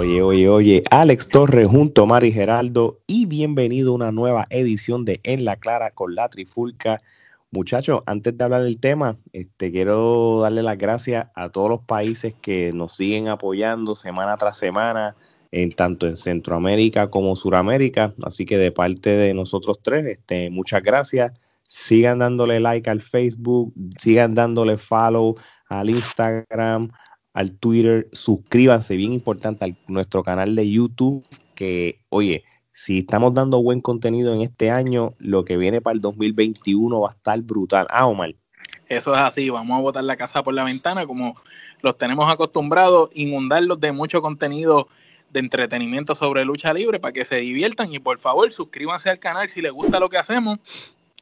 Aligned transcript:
Oye, 0.00 0.22
oye, 0.22 0.48
oye, 0.48 0.82
Alex 0.90 1.28
Torres 1.28 1.68
junto 1.68 2.04
a 2.04 2.06
Mari 2.06 2.32
Geraldo 2.32 3.00
y 3.06 3.26
bienvenido 3.26 3.92
a 3.92 3.96
una 3.96 4.12
nueva 4.12 4.46
edición 4.48 5.04
de 5.04 5.20
En 5.24 5.44
la 5.44 5.56
Clara 5.56 5.90
con 5.90 6.14
la 6.14 6.30
Trifulca. 6.30 7.02
Muchachos, 7.50 8.00
antes 8.06 8.38
de 8.38 8.42
hablar 8.42 8.62
del 8.62 8.80
tema, 8.80 9.18
este, 9.34 9.70
quiero 9.70 10.40
darle 10.40 10.62
las 10.62 10.78
gracias 10.78 11.26
a 11.34 11.50
todos 11.50 11.68
los 11.68 11.80
países 11.80 12.34
que 12.40 12.72
nos 12.72 12.96
siguen 12.96 13.28
apoyando 13.28 13.94
semana 13.94 14.38
tras 14.38 14.56
semana, 14.56 15.16
en 15.52 15.70
tanto 15.70 16.06
en 16.06 16.16
Centroamérica 16.16 17.10
como 17.10 17.36
Suramérica. 17.36 18.14
Así 18.22 18.46
que 18.46 18.56
de 18.56 18.72
parte 18.72 19.10
de 19.10 19.34
nosotros 19.34 19.80
tres, 19.82 20.06
este, 20.06 20.48
muchas 20.48 20.82
gracias. 20.82 21.32
Sigan 21.68 22.20
dándole 22.20 22.58
like 22.58 22.88
al 22.88 23.02
Facebook, 23.02 23.74
sigan 23.98 24.34
dándole 24.34 24.78
follow 24.78 25.36
al 25.68 25.90
Instagram, 25.90 26.90
al 27.32 27.52
Twitter, 27.52 28.08
suscríbanse, 28.12 28.96
bien 28.96 29.12
importante, 29.12 29.64
a 29.64 29.90
nuestro 29.90 30.22
canal 30.22 30.54
de 30.56 30.70
YouTube, 30.70 31.26
que, 31.54 32.00
oye, 32.08 32.44
si 32.72 32.98
estamos 32.98 33.34
dando 33.34 33.62
buen 33.62 33.80
contenido 33.80 34.34
en 34.34 34.42
este 34.42 34.70
año, 34.70 35.14
lo 35.18 35.44
que 35.44 35.56
viene 35.56 35.80
para 35.80 35.94
el 35.94 36.00
2021 36.00 37.00
va 37.00 37.08
a 37.08 37.12
estar 37.12 37.40
brutal. 37.42 37.86
Ah, 37.90 38.06
Omar. 38.06 38.34
Eso 38.88 39.14
es 39.14 39.20
así, 39.20 39.48
vamos 39.50 39.78
a 39.78 39.82
botar 39.82 40.02
la 40.02 40.16
casa 40.16 40.42
por 40.42 40.52
la 40.52 40.64
ventana 40.64 41.06
como 41.06 41.34
los 41.80 41.96
tenemos 41.96 42.30
acostumbrados, 42.30 43.10
inundarlos 43.14 43.80
de 43.80 43.92
mucho 43.92 44.20
contenido 44.20 44.88
de 45.32 45.40
entretenimiento 45.40 46.16
sobre 46.16 46.44
lucha 46.44 46.72
libre 46.72 46.98
para 46.98 47.12
que 47.12 47.24
se 47.24 47.36
diviertan 47.36 47.92
y 47.92 48.00
por 48.00 48.18
favor 48.18 48.50
suscríbanse 48.50 49.08
al 49.08 49.20
canal 49.20 49.48
si 49.48 49.62
les 49.62 49.70
gusta 49.70 50.00
lo 50.00 50.08
que 50.08 50.18
hacemos 50.18 50.58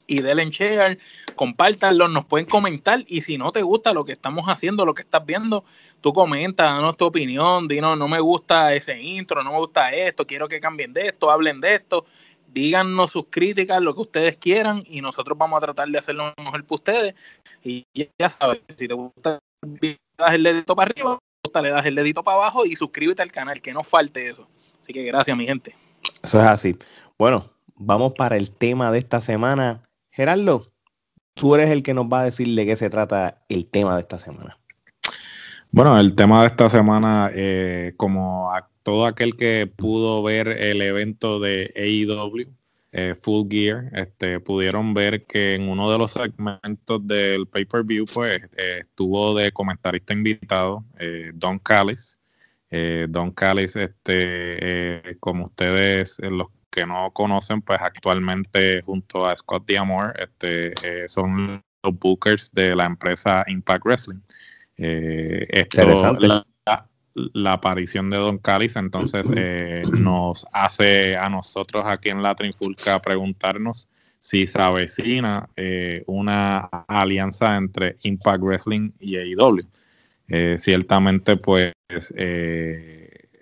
y 0.09 0.23
denle 0.23 0.43
en 0.43 0.51
share, 0.51 0.99
compártanlo, 1.37 2.09
nos 2.09 2.25
pueden 2.25 2.47
comentar 2.47 3.05
y 3.07 3.21
si 3.21 3.39
no 3.39 3.53
te 3.53 3.63
gusta 3.63 3.93
lo 3.93 4.05
que 4.05 4.13
estamos 4.13 4.47
haciendo, 4.47 4.85
lo 4.85 4.95
que 4.95 5.03
estás 5.03 5.25
viendo, 5.25 5.65
tú 6.01 6.13
comenta, 6.13 6.65
danos 6.65 6.97
tu 6.97 7.05
opinión, 7.05 7.69
dinos, 7.69 7.97
no 7.97 8.09
me 8.09 8.19
gusta 8.19 8.75
ese 8.75 9.01
intro, 9.01 9.45
no 9.45 9.53
me 9.53 9.59
gusta 9.59 9.91
esto, 9.91 10.27
quiero 10.27 10.49
que 10.49 10.61
cambien 10.61 10.93
de 10.93 11.09
esto, 11.09 11.31
hablen 11.31 11.61
de 11.61 11.75
esto, 11.75 12.07
díganos 12.49 13.13
sus 13.13 13.27
críticas, 13.29 13.81
lo 13.83 13.95
que 13.95 14.01
ustedes 14.01 14.37
quieran 14.39 14.83
y 14.87 15.03
nosotros 15.03 15.37
vamos 15.37 15.59
a 15.59 15.67
tratar 15.67 15.89
de 15.89 15.99
hacerlo 15.99 16.33
mejor 16.39 16.65
para 16.65 16.75
ustedes 16.75 17.15
y 17.63 17.87
ya 17.95 18.29
sabes, 18.31 18.61
si 18.75 18.89
te 18.89 18.95
gusta 18.95 19.39
le 19.63 19.99
das 20.19 20.35
el 20.35 20.43
dedito 20.43 20.75
para 20.75 20.91
arriba, 20.91 21.19
le 21.63 21.71
das 21.71 21.87
el 21.87 21.95
dedito 21.95 22.25
para 22.25 22.39
abajo 22.39 22.65
y 22.65 22.77
suscríbete 22.77 23.23
al 23.23 23.31
canal, 23.31 23.61
que 23.61 23.73
no 23.73 23.85
falte 23.85 24.29
eso. 24.29 24.49
Así 24.81 24.93
que 24.93 25.03
gracias 25.05 25.37
mi 25.37 25.47
gente. 25.47 25.75
Eso 26.23 26.41
es 26.41 26.47
así. 26.47 26.77
Bueno, 27.19 27.51
vamos 27.77 28.15
para 28.17 28.37
el 28.37 28.51
tema 28.51 28.91
de 28.91 28.99
esta 28.99 29.21
semana 29.21 29.83
Gerardo, 30.19 30.65
tú 31.35 31.55
eres 31.55 31.71
el 31.71 31.85
que 31.85 31.95
nos 31.95 32.07
va 32.07 32.23
a 32.23 32.25
decir 32.25 32.53
de 32.57 32.67
qué 32.67 32.75
se 32.75 32.91
trata 32.91 33.45
el 33.49 33.67
tema 33.71 33.95
de 33.95 34.01
esta 34.01 34.19
semana. 34.19 34.59
Bueno, 35.71 35.97
el 35.97 36.17
tema 36.17 36.41
de 36.41 36.49
esta 36.49 36.69
semana, 36.69 37.31
eh, 37.33 37.95
como 37.97 38.53
a 38.53 38.69
todo 38.83 39.07
aquel 39.07 39.37
que 39.37 39.69
pudo 39.69 40.21
ver 40.25 40.49
el 40.49 40.83
evento 40.83 41.39
de 41.39 41.73
AEW, 41.77 42.49
eh, 42.91 43.15
Full 43.15 43.47
Gear, 43.49 43.91
este, 43.93 44.41
pudieron 44.41 44.93
ver 44.93 45.25
que 45.25 45.55
en 45.55 45.69
uno 45.69 45.89
de 45.89 45.99
los 45.99 46.11
segmentos 46.11 47.07
del 47.07 47.47
pay-per-view, 47.47 48.05
pues, 48.13 48.43
eh, 48.57 48.79
estuvo 48.81 49.37
de 49.37 49.53
comentarista 49.53 50.15
invitado 50.15 50.85
Don 51.35 51.61
Callis. 51.61 52.19
Don 53.09 53.31
Callis, 53.31 53.77
este, 53.77 55.17
como 55.21 55.47
ustedes, 55.47 56.19
los 56.19 56.49
que 56.71 56.87
no 56.87 57.11
conocen, 57.13 57.63
pues 57.63 57.81
actualmente 57.81 58.83
junto 58.83 59.27
a 59.27 59.35
Scott 59.35 59.67
Diamore 59.67 60.13
este, 60.23 60.73
eh, 60.85 61.09
son 61.09 61.63
los 61.83 61.99
bookers 61.99 62.53
de 62.53 62.75
la 62.75 62.87
empresa 62.87 63.45
Impact 63.47 63.85
Wrestling. 63.85 64.21
Eh, 64.77 65.47
esto, 65.51 66.17
la, 66.21 66.47
la, 67.33 67.53
aparición 67.53 68.11
de 68.11 68.17
Don 68.17 68.39
Callis 68.39 68.77
entonces 68.77 69.29
eh, 69.37 69.83
nos 69.99 70.47
hace 70.53 71.17
a 71.17 71.29
nosotros 71.29 71.85
aquí 71.87 72.11
en 72.11 72.23
la 72.23 72.35
Trinfulca 72.35 73.01
preguntarnos 73.01 73.89
si 74.21 74.47
se 74.47 74.61
avecina 74.61 75.49
una 76.07 76.59
alianza 76.89 77.57
entre 77.57 77.99
Impact 78.03 78.43
Wrestling 78.43 78.91
y 78.99 79.17
AEW. 79.17 79.63
ciertamente, 80.59 81.37
pues 81.37 81.73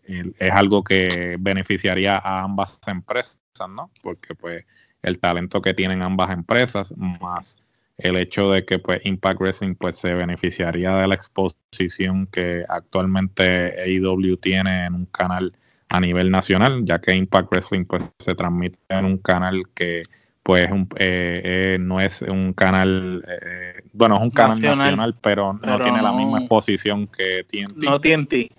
es 0.06 0.52
algo 0.52 0.84
que 0.84 1.36
beneficiaría 1.38 2.18
a 2.18 2.42
ambas 2.42 2.78
empresas, 2.86 3.36
¿no? 3.68 3.90
Porque 4.02 4.34
pues 4.34 4.64
el 5.02 5.18
talento 5.18 5.60
que 5.62 5.74
tienen 5.74 6.02
ambas 6.02 6.30
empresas, 6.30 6.94
más 6.96 7.58
el 7.98 8.16
hecho 8.16 8.50
de 8.50 8.64
que 8.64 8.78
pues 8.78 9.00
Impact 9.04 9.40
Wrestling 9.40 9.74
pues 9.74 9.96
se 9.96 10.12
beneficiaría 10.12 10.94
de 10.96 11.08
la 11.08 11.14
exposición 11.14 12.26
que 12.26 12.64
actualmente 12.68 13.80
AEW 13.80 14.36
tiene 14.36 14.86
en 14.86 14.94
un 14.94 15.06
canal 15.06 15.52
a 15.88 16.00
nivel 16.00 16.30
nacional, 16.30 16.84
ya 16.84 17.00
que 17.00 17.14
Impact 17.14 17.50
Wrestling 17.50 17.84
pues 17.84 18.04
se 18.18 18.34
transmite 18.34 18.78
en 18.88 19.04
un 19.04 19.18
canal 19.18 19.62
que 19.74 20.02
pues 20.42 20.68
eh, 20.70 21.42
eh, 21.44 21.78
no 21.80 22.00
es 22.00 22.22
un 22.22 22.52
canal, 22.52 23.24
eh, 23.26 23.82
bueno, 23.92 24.16
es 24.16 24.22
un 24.22 24.30
canal 24.30 24.60
nacional, 24.60 25.16
pero, 25.20 25.54
no 25.54 25.80
tiene 25.80 26.00
la 26.00 26.12
misma 26.12 26.38
exposición 26.38 27.08
que 27.08 27.44
TNT. 27.44 27.82
No 27.82 28.00
TNT. 28.00 28.52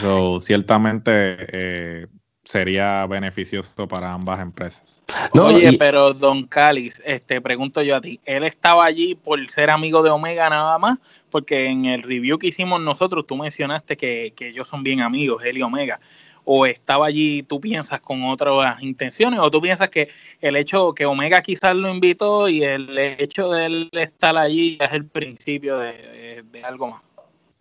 So, 0.00 0.40
ciertamente 0.40 1.10
eh, 1.12 2.06
sería 2.44 3.06
beneficioso 3.06 3.88
para 3.88 4.12
ambas 4.12 4.40
empresas. 4.40 5.02
Oye, 5.32 5.76
pero 5.78 6.12
Don 6.12 6.46
Calis, 6.46 7.00
este, 7.04 7.40
pregunto 7.40 7.82
yo 7.82 7.96
a 7.96 8.00
ti, 8.00 8.20
¿él 8.24 8.44
estaba 8.44 8.84
allí 8.84 9.14
por 9.14 9.48
ser 9.50 9.70
amigo 9.70 10.02
de 10.02 10.10
Omega 10.10 10.50
nada 10.50 10.78
más? 10.78 10.98
Porque 11.30 11.66
en 11.66 11.86
el 11.86 12.02
review 12.02 12.38
que 12.38 12.48
hicimos 12.48 12.80
nosotros, 12.80 13.26
tú 13.26 13.36
mencionaste 13.36 13.96
que, 13.96 14.32
que 14.36 14.48
ellos 14.48 14.68
son 14.68 14.82
bien 14.82 15.00
amigos, 15.00 15.42
él 15.44 15.58
y 15.58 15.62
Omega. 15.62 16.00
¿O 16.46 16.66
estaba 16.66 17.06
allí, 17.06 17.42
tú 17.42 17.58
piensas, 17.58 18.02
con 18.02 18.22
otras 18.24 18.82
intenciones? 18.82 19.40
¿O 19.40 19.50
tú 19.50 19.62
piensas 19.62 19.88
que 19.88 20.10
el 20.42 20.56
hecho 20.56 20.92
que 20.92 21.06
Omega 21.06 21.40
quizás 21.40 21.74
lo 21.74 21.88
invitó 21.88 22.50
y 22.50 22.62
el 22.62 22.98
hecho 22.98 23.50
de 23.50 23.64
él 23.64 23.90
estar 23.92 24.36
allí 24.36 24.76
es 24.78 24.92
el 24.92 25.06
principio 25.06 25.78
de 25.78 26.44
algo 26.62 26.88
más? 26.88 27.00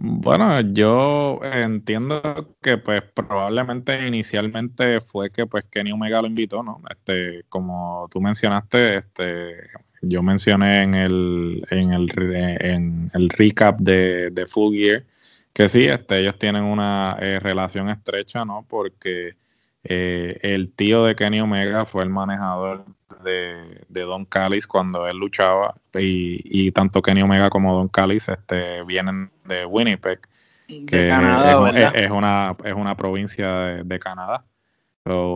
Bueno, 0.05 0.59
yo 0.73 1.39
entiendo 1.43 2.21
que 2.61 2.77
pues 2.77 3.01
probablemente 3.03 4.05
inicialmente 4.05 4.99
fue 4.99 5.29
que 5.31 5.45
pues 5.47 5.63
Kenny 5.71 5.93
Omega 5.93 6.21
lo 6.21 6.27
invitó, 6.27 6.61
¿no? 6.61 6.81
Este, 6.89 7.45
como 7.47 8.09
tú 8.11 8.19
mencionaste, 8.19 8.97
este, 8.97 9.69
yo 10.01 10.21
mencioné 10.21 10.83
en 10.83 10.93
el, 10.95 11.65
en 11.69 11.93
el, 11.93 12.11
en 12.59 13.11
el 13.13 13.29
recap 13.29 13.79
de, 13.79 14.29
de 14.31 14.45
Full 14.45 14.75
Gear 14.75 15.05
que 15.53 15.69
sí, 15.69 15.85
este, 15.85 16.19
ellos 16.19 16.37
tienen 16.37 16.63
una 16.63 17.17
eh, 17.21 17.39
relación 17.39 17.89
estrecha, 17.89 18.43
¿no? 18.43 18.65
Porque 18.67 19.37
eh, 19.83 20.39
el 20.41 20.73
tío 20.73 21.05
de 21.05 21.15
Kenny 21.15 21.39
Omega 21.41 21.85
fue 21.85 22.03
el 22.03 22.09
manejador 22.09 22.85
de, 23.23 23.85
Don 23.89 24.25
Callis 24.25 24.67
cuando 24.67 25.07
él 25.07 25.17
luchaba 25.17 25.75
y, 25.93 26.71
tanto 26.71 27.01
Kenny 27.01 27.21
Omega 27.21 27.49
como 27.49 27.75
Don 27.75 27.87
Callis 27.87 28.29
este, 28.29 28.83
vienen 28.83 29.31
de 29.45 29.65
Winnipeg, 29.65 30.19
que 30.67 31.09
es, 31.09 32.11
una, 32.11 32.55
es 32.63 32.73
una 32.73 32.95
provincia 32.95 33.47
de, 33.83 33.99
Canadá. 33.99 34.45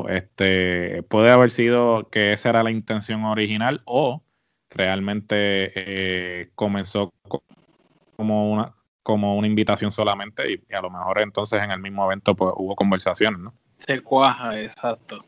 este, 0.09 1.03
puede 1.03 1.31
haber 1.31 1.51
sido 1.51 2.09
que 2.09 2.33
esa 2.33 2.49
era 2.49 2.63
la 2.63 2.71
intención 2.71 3.25
original 3.25 3.81
o 3.85 4.21
realmente 4.69 5.71
eh, 5.75 6.49
comenzó 6.55 7.13
como 8.15 8.51
una, 8.51 8.73
como 9.03 9.37
una 9.37 9.47
invitación 9.47 9.91
solamente 9.91 10.51
y, 10.51 10.73
a 10.73 10.81
lo 10.81 10.89
mejor 10.89 11.21
entonces 11.21 11.61
en 11.61 11.71
el 11.71 11.79
mismo 11.79 12.05
evento 12.05 12.35
pues, 12.35 12.53
hubo 12.57 12.75
conversaciones, 12.75 13.39
¿no? 13.39 13.53
Se 13.79 14.01
cuaja, 14.01 14.59
exacto. 14.59 15.23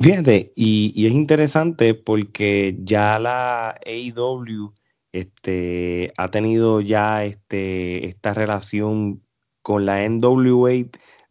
Fíjate, 0.00 0.52
y, 0.56 1.06
es 1.06 1.12
interesante 1.12 1.94
porque 1.94 2.76
ya 2.82 3.18
la 3.18 3.74
AEW 3.86 4.72
este, 5.12 6.12
ha 6.16 6.28
tenido 6.28 6.80
ya 6.80 7.24
este, 7.24 8.06
esta 8.06 8.34
relación 8.34 9.22
con 9.62 9.86
la 9.86 10.06
NWA 10.08 10.72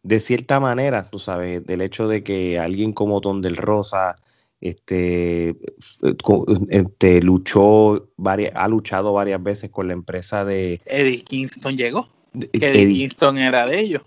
de 0.02 0.20
cierta 0.20 0.60
manera, 0.60 1.08
tú 1.10 1.18
sabes, 1.18 1.64
del 1.66 1.80
hecho 1.80 2.08
de 2.08 2.22
que 2.22 2.58
alguien 2.58 2.92
como 2.92 3.20
Don 3.20 3.42
del 3.42 3.56
Rosa 3.56 4.16
este, 4.60 5.56
este, 6.70 7.22
luchó 7.22 8.10
varias, 8.16 8.52
ha 8.54 8.66
luchado 8.68 9.12
varias 9.12 9.42
veces 9.42 9.70
con 9.70 9.88
la 9.88 9.92
empresa 9.92 10.44
de 10.44 10.80
Eddie 10.86 11.22
Kingston 11.22 11.76
llegó. 11.76 12.08
Eddie 12.52 12.94
Kingston 12.94 13.38
era 13.38 13.66
de 13.66 13.80
ellos. 13.80 14.02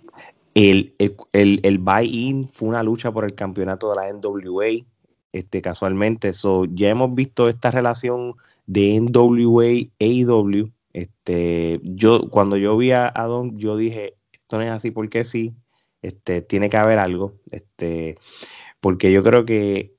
El, 0.59 0.95
el, 1.33 1.59
el, 1.61 1.77
buy-in 1.77 2.49
fue 2.49 2.69
una 2.69 2.81
lucha 2.81 3.11
por 3.11 3.25
el 3.25 3.35
campeonato 3.35 3.91
de 3.91 3.95
la 3.95 4.11
NWA, 4.11 4.87
este, 5.31 5.61
casualmente. 5.61 6.33
So, 6.33 6.65
ya 6.65 6.89
hemos 6.89 7.13
visto 7.13 7.47
esta 7.47 7.69
relación 7.69 8.33
de 8.65 8.99
NWA 8.99 9.87
AEW. 9.99 10.71
Este, 10.93 11.79
yo, 11.83 12.31
cuando 12.31 12.57
yo 12.57 12.75
vi 12.75 12.91
a, 12.91 13.11
Don, 13.27 13.59
yo 13.59 13.77
dije, 13.77 14.15
esto 14.31 14.57
no 14.57 14.63
es 14.63 14.71
así 14.71 14.89
porque 14.89 15.25
sí, 15.25 15.53
este, 16.01 16.41
tiene 16.41 16.71
que 16.71 16.77
haber 16.77 16.97
algo. 16.97 17.35
Este, 17.51 18.17
porque 18.79 19.11
yo 19.11 19.21
creo 19.21 19.45
que 19.45 19.95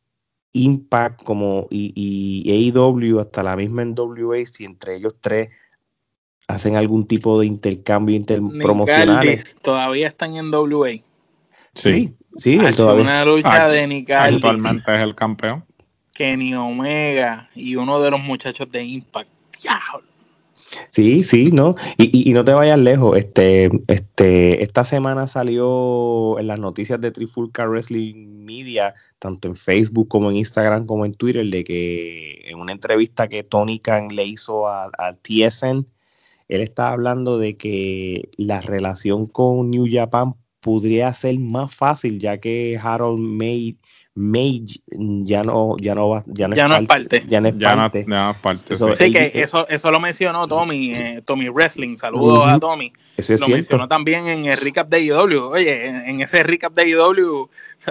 Impact 0.54 1.22
como 1.22 1.68
y, 1.70 1.92
y 1.94 2.72
AEW 2.72 3.20
hasta 3.20 3.44
la 3.44 3.54
misma 3.54 3.84
NWA, 3.84 4.44
si 4.44 4.64
entre 4.64 4.96
ellos 4.96 5.14
tres 5.20 5.50
hacen 6.48 6.76
algún 6.76 7.06
tipo 7.06 7.38
de 7.38 7.46
intercambio 7.46 8.16
interpromocional. 8.16 9.38
Todavía 9.62 10.08
están 10.08 10.36
en 10.36 10.50
WA. 10.52 10.90
Sí, 11.74 12.14
sí, 12.36 12.58
todavía. 12.74 13.02
Una 13.02 13.24
lucha 13.24 13.68
de 13.68 13.86
Nicaldis. 13.86 14.36
Actualmente 14.36 14.94
es 14.94 15.02
el 15.02 15.14
campeón. 15.14 15.64
Kenny 16.14 16.54
Omega 16.54 17.48
y 17.54 17.76
uno 17.76 18.00
de 18.00 18.10
los 18.10 18.20
muchachos 18.20 18.68
de 18.72 18.82
Impact. 18.82 19.30
Sí, 20.90 21.22
sí, 21.22 21.50
¿no? 21.52 21.76
Y, 21.96 22.28
y, 22.28 22.32
no 22.32 22.44
te 22.44 22.52
vayas 22.52 22.78
lejos. 22.78 23.16
Este, 23.16 23.70
este, 23.86 24.62
esta 24.62 24.84
semana 24.84 25.28
salió 25.28 26.38
en 26.38 26.46
las 26.46 26.58
noticias 26.58 27.00
de 27.00 27.10
Trifulca 27.10 27.66
Wrestling 27.66 28.44
Media, 28.44 28.94
tanto 29.18 29.48
en 29.48 29.56
Facebook 29.56 30.08
como 30.08 30.30
en 30.30 30.38
Instagram 30.38 30.86
como 30.86 31.06
en 31.06 31.12
Twitter, 31.12 31.46
de 31.46 31.64
que 31.64 32.42
en 32.46 32.58
una 32.58 32.72
entrevista 32.72 33.28
que 33.28 33.44
Tony 33.44 33.78
Khan 33.78 34.08
le 34.08 34.24
hizo 34.24 34.68
al 34.68 35.18
TSN, 35.22 35.86
él 36.48 36.62
estaba 36.62 36.92
hablando 36.92 37.38
de 37.38 37.56
que 37.56 38.30
la 38.36 38.60
relación 38.60 39.26
con 39.26 39.70
New 39.70 39.86
Japan 39.90 40.32
podría 40.60 41.12
ser 41.14 41.38
más 41.38 41.74
fácil, 41.74 42.18
ya 42.18 42.38
que 42.38 42.78
Harold 42.82 43.20
May 43.20 43.78
Mage 44.18 44.80
ya 45.24 45.44
no, 45.44 45.76
ya 45.78 45.94
no 45.94 46.08
va, 46.08 46.24
ya 46.26 46.48
no, 46.48 46.54
es, 46.54 46.88
parte, 46.88 47.24
Ya 47.28 47.40
no 47.40 47.48
es 47.48 47.54
parte. 47.54 48.04
sí, 48.94 49.10
que 49.12 49.30
eso, 49.34 49.68
eso 49.68 49.90
lo 49.92 50.00
mencionó 50.00 50.48
Tommy, 50.48 50.92
eh, 50.92 51.22
Tommy 51.24 51.48
Wrestling. 51.48 51.96
Saludos 51.96 52.48
a 52.48 52.58
Tommy. 52.58 52.92
lo 53.16 53.48
mencionó 53.48 53.86
también 53.86 54.26
en 54.26 54.46
el 54.46 54.56
recap 54.56 54.88
de 54.88 55.02
IW. 55.02 55.50
Oye, 55.50 55.86
en, 55.86 56.20
ese 56.20 56.42
recap 56.42 56.74
de 56.74 56.88
IW 56.88 57.48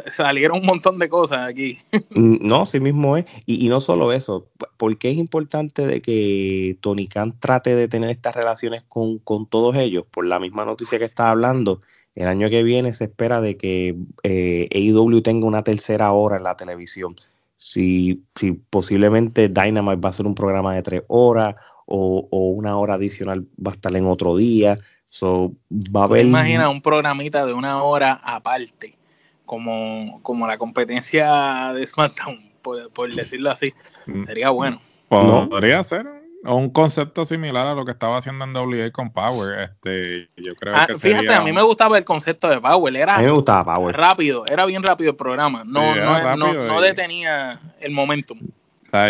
salieron 0.08 0.60
un 0.60 0.66
montón 0.66 1.00
de 1.00 1.08
cosas 1.08 1.48
aquí. 1.48 1.78
Mm, 2.10 2.38
no, 2.42 2.66
sí 2.66 2.80
mismo 2.80 3.18
es. 3.18 3.26
Y, 3.46 3.66
y 3.66 3.70
no 3.70 3.80
solo 3.80 4.12
eso, 4.12 4.48
porque 4.78 5.12
es 5.12 5.18
importante 5.18 5.86
de 5.86 6.02
que 6.02 6.78
Tony 6.82 7.08
Khan 7.08 7.36
trate 7.40 7.76
de 7.76 7.88
tener 7.88 8.10
estas 8.10 8.36
relaciones 8.36 8.84
con, 8.88 9.20
con 9.20 9.46
todos 9.46 9.76
ellos? 9.76 10.06
Por 10.10 10.26
la 10.26 10.40
misma 10.40 10.66
noticia 10.66 10.98
que 10.98 11.06
está 11.06 11.30
hablando 11.30 11.80
el 12.18 12.28
año 12.28 12.50
que 12.50 12.64
viene 12.64 12.94
se 12.94 13.04
espera 13.04 13.42
de 13.42 13.58
que 13.58 13.96
eh, 14.24 14.68
AEW 14.74 15.22
tenga 15.22 15.46
una 15.46 15.64
tercera 15.64 16.12
hora 16.12 16.38
en 16.38 16.44
la 16.44 16.58
televisión. 16.58 17.16
Si, 17.58 18.24
si 18.34 18.54
posiblemente 18.54 19.50
Dynamite 19.50 20.02
va 20.02 20.10
a 20.10 20.14
ser 20.14 20.26
un 20.26 20.34
programa 20.34 20.74
de 20.74 20.82
tres 20.82 21.04
horas 21.10 21.56
o, 21.86 22.28
una 22.32 22.76
hora 22.78 22.96
adicional 22.96 23.46
va 23.64 23.72
a 23.72 23.76
estar 23.76 23.96
en 23.96 24.08
otro 24.08 24.36
día. 24.36 24.80
So, 25.10 25.54
va 25.72 26.02
a 26.02 26.04
haber... 26.06 26.26
Imagina 26.26 26.70
un 26.70 26.82
programita 26.82 27.46
de 27.46 27.54
una 27.54 27.84
hora 27.84 28.20
aparte, 28.24 28.98
como, 29.46 30.20
como 30.24 30.48
la 30.48 30.58
competencia 30.58 31.72
de 31.76 31.86
SmackDown, 31.86 32.52
por, 32.64 33.14
decirlo 33.14 33.52
así. 33.52 33.76
Mm. 34.08 34.24
Sería 34.24 34.50
bueno. 34.50 34.82
Podría 35.08 35.84
ser 35.84 36.08
o 36.08 36.17
un 36.56 36.70
concepto 36.70 37.26
similar 37.26 37.68
a 37.68 37.74
lo 37.74 37.86
que 37.86 37.92
estaba 37.92 38.18
haciendo 38.18 38.46
en 38.46 38.56
WA 38.56 38.92
con 38.92 39.12
Power. 39.12 39.60
Este, 39.60 40.30
yo 40.38 40.56
creo 40.56 40.74
ah, 40.76 40.88
que 40.88 40.96
fíjate, 40.96 41.34
a 41.34 41.42
mí 41.42 41.52
me 41.52 41.62
gustaba 41.62 41.98
el 41.98 42.06
concepto 42.06 42.48
de 42.48 42.60
Power. 42.62 42.96
Era 42.96 43.16
a 43.16 43.20
mí 43.20 43.26
me 43.26 43.32
gustaba 43.32 43.76
Power. 43.76 43.96
rápido, 43.96 44.46
era 44.48 44.66
bien 44.66 44.84
rápido 44.84 45.12
el 45.12 45.16
programa. 45.18 45.64
No, 45.66 45.96
no, 45.96 46.54
no, 46.54 46.82
detenía 46.82 47.60
el 47.80 47.92
momentum. 47.92 48.40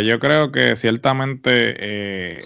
yo 0.03 0.19
creo 0.19 0.51
que 0.51 0.75
ciertamente 0.75 1.75
eh, 1.77 2.39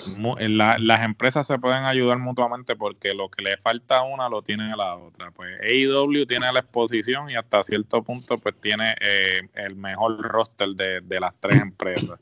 las 0.50 1.02
empresas 1.04 1.48
se 1.48 1.58
pueden 1.58 1.86
ayudar 1.86 2.18
mutuamente 2.20 2.76
porque 2.76 3.14
lo 3.14 3.30
que 3.30 3.44
le 3.44 3.58
falta 3.58 4.00
a 4.00 4.04
una 4.04 4.28
lo 4.28 4.42
tiene 4.42 4.74
a 4.74 4.76
la 4.76 4.96
otra. 4.96 5.32
Pues 5.32 5.58
AEW 5.62 6.26
tiene 6.26 6.52
la 6.52 6.60
exposición 6.60 7.30
y 7.30 7.36
hasta 7.36 7.64
cierto 7.64 8.04
punto 8.04 8.38
pues 8.38 8.56
tiene 8.60 8.96
eh, 9.00 9.48
el 9.54 9.76
mejor 9.76 10.22
roster 10.22 10.70
de, 10.70 11.02
de 11.02 11.20
las 11.20 11.34
tres 11.40 11.58
empresas. 11.62 12.20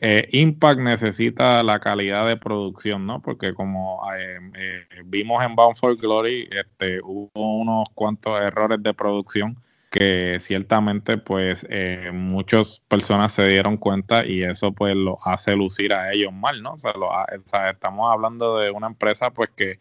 Eh, 0.00 0.28
Impact 0.32 0.80
necesita 0.80 1.62
la 1.62 1.78
calidad 1.80 2.26
de 2.26 2.36
producción, 2.36 3.06
¿no? 3.06 3.20
Porque 3.22 3.54
como 3.54 4.00
eh, 4.14 4.38
eh, 4.54 4.86
vimos 5.04 5.42
en 5.42 5.54
Bound 5.54 5.76
for 5.76 5.96
Glory, 5.96 6.48
este, 6.50 7.00
hubo 7.02 7.30
unos 7.34 7.88
cuantos 7.94 8.40
errores 8.40 8.82
de 8.82 8.94
producción 8.94 9.60
que 9.90 10.38
ciertamente 10.40 11.16
pues 11.16 11.66
muchas 12.12 12.80
personas 12.88 13.32
se 13.32 13.46
dieron 13.46 13.76
cuenta 13.78 14.26
y 14.26 14.42
eso 14.42 14.72
pues 14.72 14.94
lo 14.94 15.18
hace 15.24 15.56
lucir 15.56 15.94
a 15.94 16.12
ellos 16.12 16.32
mal, 16.32 16.62
¿no? 16.62 16.74
O 16.74 16.78
sea, 16.78 17.70
estamos 17.70 18.12
hablando 18.12 18.58
de 18.58 18.70
una 18.70 18.88
empresa 18.88 19.30
pues 19.30 19.50
que 19.56 19.80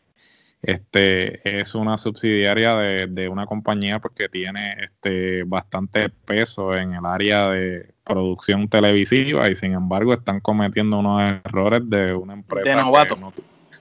este 0.65 1.59
es 1.59 1.75
una 1.75 1.97
subsidiaria 1.97 2.75
de, 2.75 3.29
una 3.29 3.45
compañía 3.45 3.99
porque 3.99 4.29
tiene 4.29 4.75
este 4.83 5.43
bastante 5.43 6.09
peso 6.09 6.75
en 6.75 6.93
el 6.93 7.05
área 7.05 7.49
de 7.49 7.93
producción 8.03 8.67
televisiva 8.67 9.49
y 9.49 9.55
sin 9.55 9.73
embargo 9.73 10.13
están 10.13 10.39
cometiendo 10.39 10.99
unos 10.99 11.39
errores 11.45 11.81
de 11.85 12.13
una 12.13 12.33
empresa 12.33 12.69
de 12.69 12.75
novato. 12.75 13.33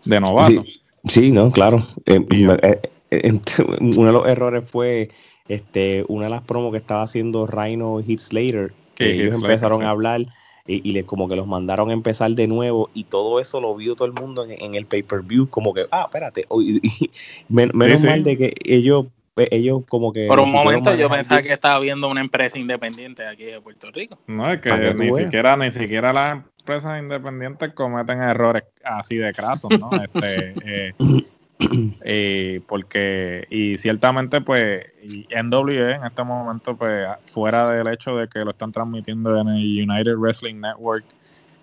de 0.05 0.21
novato. 0.21 0.65
Sí, 1.07 1.31
no 1.31 1.51
claro. 1.51 1.79
Eh, 2.07 2.25
eh, 2.31 2.81
eh, 3.11 3.41
uno 3.81 4.07
de 4.07 4.13
los 4.13 4.27
errores 4.27 4.69
fue 4.69 5.09
este 5.49 6.05
una 6.09 6.25
de 6.25 6.31
las 6.31 6.43
promos 6.43 6.73
que 6.73 6.79
estaba 6.79 7.03
haciendo 7.03 7.47
Rhino 7.47 8.01
Hit 8.03 8.21
Slater 8.21 8.73
que 8.95 9.13
ellos 9.13 9.35
empezaron 9.35 9.83
a 9.83 9.91
hablar 9.91 10.27
y, 10.67 10.93
les 10.93 11.05
como 11.05 11.29
que 11.29 11.37
los 11.37 11.47
mandaron 11.47 11.91
a 11.91 11.93
empezar 11.93 12.31
de 12.31 12.47
nuevo 12.47 12.91
y 12.95 13.05
todo 13.05 13.39
eso 13.41 13.61
lo 13.61 13.75
vio 13.75 13.95
todo 13.95 14.07
el 14.07 14.15
mundo 14.15 14.47
en, 14.49 14.75
el 14.75 14.87
pay-per-view 14.87 15.49
como 15.49 15.75
que, 15.75 15.87
ah, 15.91 16.05
espérate, 16.07 16.47
menos 17.49 18.03
mal 18.03 18.23
de 18.23 18.39
que 18.39 18.55
ellos 18.65 19.07
pues, 19.35 19.49
ellos 19.51 19.83
como 19.89 20.13
que... 20.13 20.27
Por 20.29 20.41
un 20.41 20.53
momento 20.53 20.95
yo 20.95 21.11
pensaba 21.11 21.43
que 21.43 21.53
estaba 21.53 21.79
viendo 21.81 22.09
una 22.09 22.21
empresa 22.21 22.59
independiente 22.59 23.27
aquí 23.27 23.45
de 23.45 23.61
Puerto 23.61 23.91
Rico. 23.91 24.19
No, 24.27 24.53
es 24.53 24.61
que, 24.61 24.95
ni 24.95 25.13
siquiera, 25.13 25.57
ni 25.57 25.73
siquiera 25.73 26.13
las 26.13 26.45
empresas 26.61 27.01
independientes 27.01 27.75
cometen 27.75 28.23
errores 28.23 28.63
así 28.85 29.17
de 29.17 29.33
crasos, 29.33 29.71
¿no? 29.79 29.91
este, 30.15 30.55
eh, 30.65 30.95
eh, 32.05 32.61
porque, 32.67 33.47
y 33.51 33.79
ciertamente, 33.79 34.41
pues, 34.41 34.87
NWE 35.03 35.93
en 35.93 36.05
este 36.05 36.25
momento, 36.25 36.77
pues, 36.77 37.07
fuera 37.27 37.71
del 37.71 37.89
hecho 37.89 38.17
de 38.17 38.29
que 38.29 38.41
lo 38.41 38.51
están 38.51 38.73
transmitiendo 38.73 39.41
en 39.41 39.49
el 39.49 39.89
United 39.89 40.17
Wrestling 40.17 40.61
Network, 40.61 41.05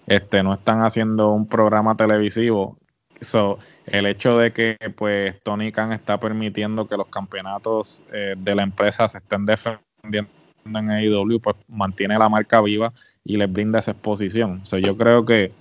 este, 0.08 0.44
no 0.44 0.54
están 0.54 0.82
haciendo 0.82 1.32
un 1.32 1.48
programa 1.48 1.96
televisivo. 1.96 2.78
So, 3.22 3.60
el 3.86 4.06
hecho 4.06 4.38
de 4.38 4.52
que, 4.52 4.78
pues, 4.96 5.42
Tony 5.44 5.72
Khan 5.72 5.92
está 5.92 6.20
permitiendo 6.20 6.88
que 6.88 6.98
los 6.98 7.08
campeonatos 7.08 8.04
eh, 8.12 8.36
de 8.38 8.56
la 8.56 8.64
empresa 8.64 9.08
se 9.10 9.20
estén 9.20 9.46
defendiendo 9.46 10.32
en 10.66 10.90
AEW, 10.90 11.40
pues, 11.40 11.56
mantiene 11.68 12.18
la 12.18 12.30
marca 12.30 12.62
viva 12.62 12.94
y 13.24 13.38
les 13.38 13.52
brinda 13.52 13.80
esa 13.80 13.92
exposición. 13.92 14.64
O 14.72 14.78
yo 14.78 14.98
creo 14.98 15.26
que 15.26 15.52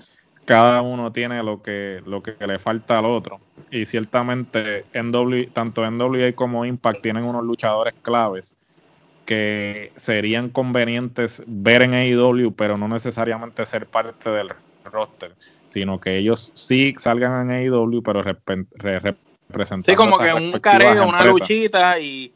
cada 0.50 0.82
uno 0.82 1.12
tiene 1.12 1.44
lo 1.44 1.62
que, 1.62 2.02
lo 2.06 2.24
que 2.24 2.34
le 2.44 2.58
falta 2.58 2.98
al 2.98 3.04
otro. 3.04 3.38
Y 3.70 3.86
ciertamente 3.86 4.84
NW, 4.94 5.52
tanto 5.52 5.88
NWA 5.88 6.32
como 6.32 6.64
Impact 6.64 7.02
tienen 7.02 7.22
unos 7.22 7.44
luchadores 7.44 7.94
claves 8.02 8.56
que 9.26 9.92
serían 9.96 10.48
convenientes 10.48 11.40
ver 11.46 11.82
en 11.82 11.94
AEW, 11.94 12.52
pero 12.52 12.76
no 12.76 12.88
necesariamente 12.88 13.64
ser 13.64 13.86
parte 13.86 14.28
del 14.28 14.48
roster, 14.86 15.36
sino 15.68 16.00
que 16.00 16.16
ellos 16.16 16.50
sí 16.54 16.96
salgan 16.98 17.48
en 17.48 17.72
AEW, 17.72 18.02
pero 18.02 18.24
representando. 18.24 19.84
Sí, 19.86 19.94
como 19.94 20.18
que 20.18 20.34
un 20.34 20.50
careo, 20.58 21.06
una 21.06 21.26
luchita 21.26 22.00
y, 22.00 22.34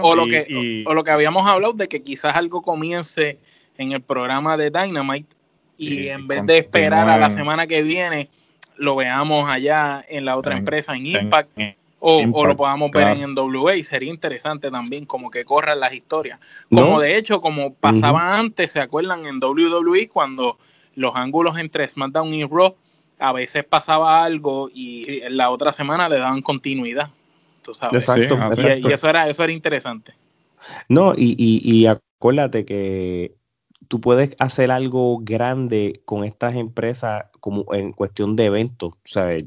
o, 0.00 0.14
lo 0.14 0.26
que, 0.26 0.84
o 0.86 0.94
lo 0.94 1.02
que 1.02 1.10
habíamos 1.10 1.44
hablado 1.48 1.72
de 1.72 1.88
que 1.88 2.04
quizás 2.04 2.36
algo 2.36 2.62
comience 2.62 3.40
en 3.78 3.90
el 3.90 4.00
programa 4.00 4.56
de 4.56 4.70
Dynamite 4.70 5.41
y 5.82 6.08
en 6.08 6.26
vez 6.28 6.46
de 6.46 6.58
esperar 6.58 7.08
a 7.08 7.18
la 7.18 7.30
semana 7.30 7.66
que 7.66 7.82
viene, 7.82 8.28
lo 8.76 8.96
veamos 8.96 9.48
allá 9.50 10.04
en 10.08 10.24
la 10.24 10.36
otra 10.36 10.56
empresa, 10.56 10.94
en 10.94 11.06
Impact, 11.06 11.50
o, 11.98 12.46
lo 12.46 12.56
podamos 12.56 12.90
ver 12.90 13.16
en 13.16 13.34
NWA. 13.34 13.76
Y 13.76 13.82
sería 13.82 14.10
interesante 14.10 14.70
también 14.70 15.06
como 15.06 15.30
que 15.30 15.44
corran 15.44 15.80
las 15.80 15.92
historias. 15.92 16.38
Como 16.70 17.00
de 17.00 17.16
hecho, 17.16 17.40
como 17.40 17.74
pasaba 17.74 18.38
antes, 18.38 18.72
¿se 18.72 18.80
acuerdan 18.80 19.26
en 19.26 19.40
WWE 19.42 20.08
cuando 20.08 20.58
los 20.94 21.16
ángulos 21.16 21.58
entre 21.58 21.86
SmackDown 21.88 22.34
y 22.34 22.44
Raw 22.44 22.76
a 23.18 23.32
veces 23.32 23.64
pasaba 23.64 24.24
algo 24.24 24.68
y 24.72 25.20
la 25.30 25.50
otra 25.50 25.72
semana 25.72 26.08
le 26.08 26.18
daban 26.18 26.42
continuidad? 26.42 27.10
Tú 27.62 27.74
sabes. 27.74 28.08
Exacto, 28.08 28.36
Y, 28.88 28.92
eso 28.92 29.08
era, 29.08 29.28
eso 29.28 29.44
era 29.44 29.52
interesante. 29.52 30.14
No, 30.88 31.14
y, 31.16 31.34
y, 31.38 31.60
y 31.64 31.86
acuérdate 31.86 32.64
que 32.64 33.34
tú 33.92 34.00
puedes 34.00 34.34
hacer 34.38 34.70
algo 34.70 35.18
grande 35.18 36.00
con 36.06 36.24
estas 36.24 36.54
empresas 36.56 37.26
como 37.40 37.66
en 37.74 37.92
cuestión 37.92 38.36
de 38.36 38.46
eventos. 38.46 38.94
¿sabes? 39.04 39.44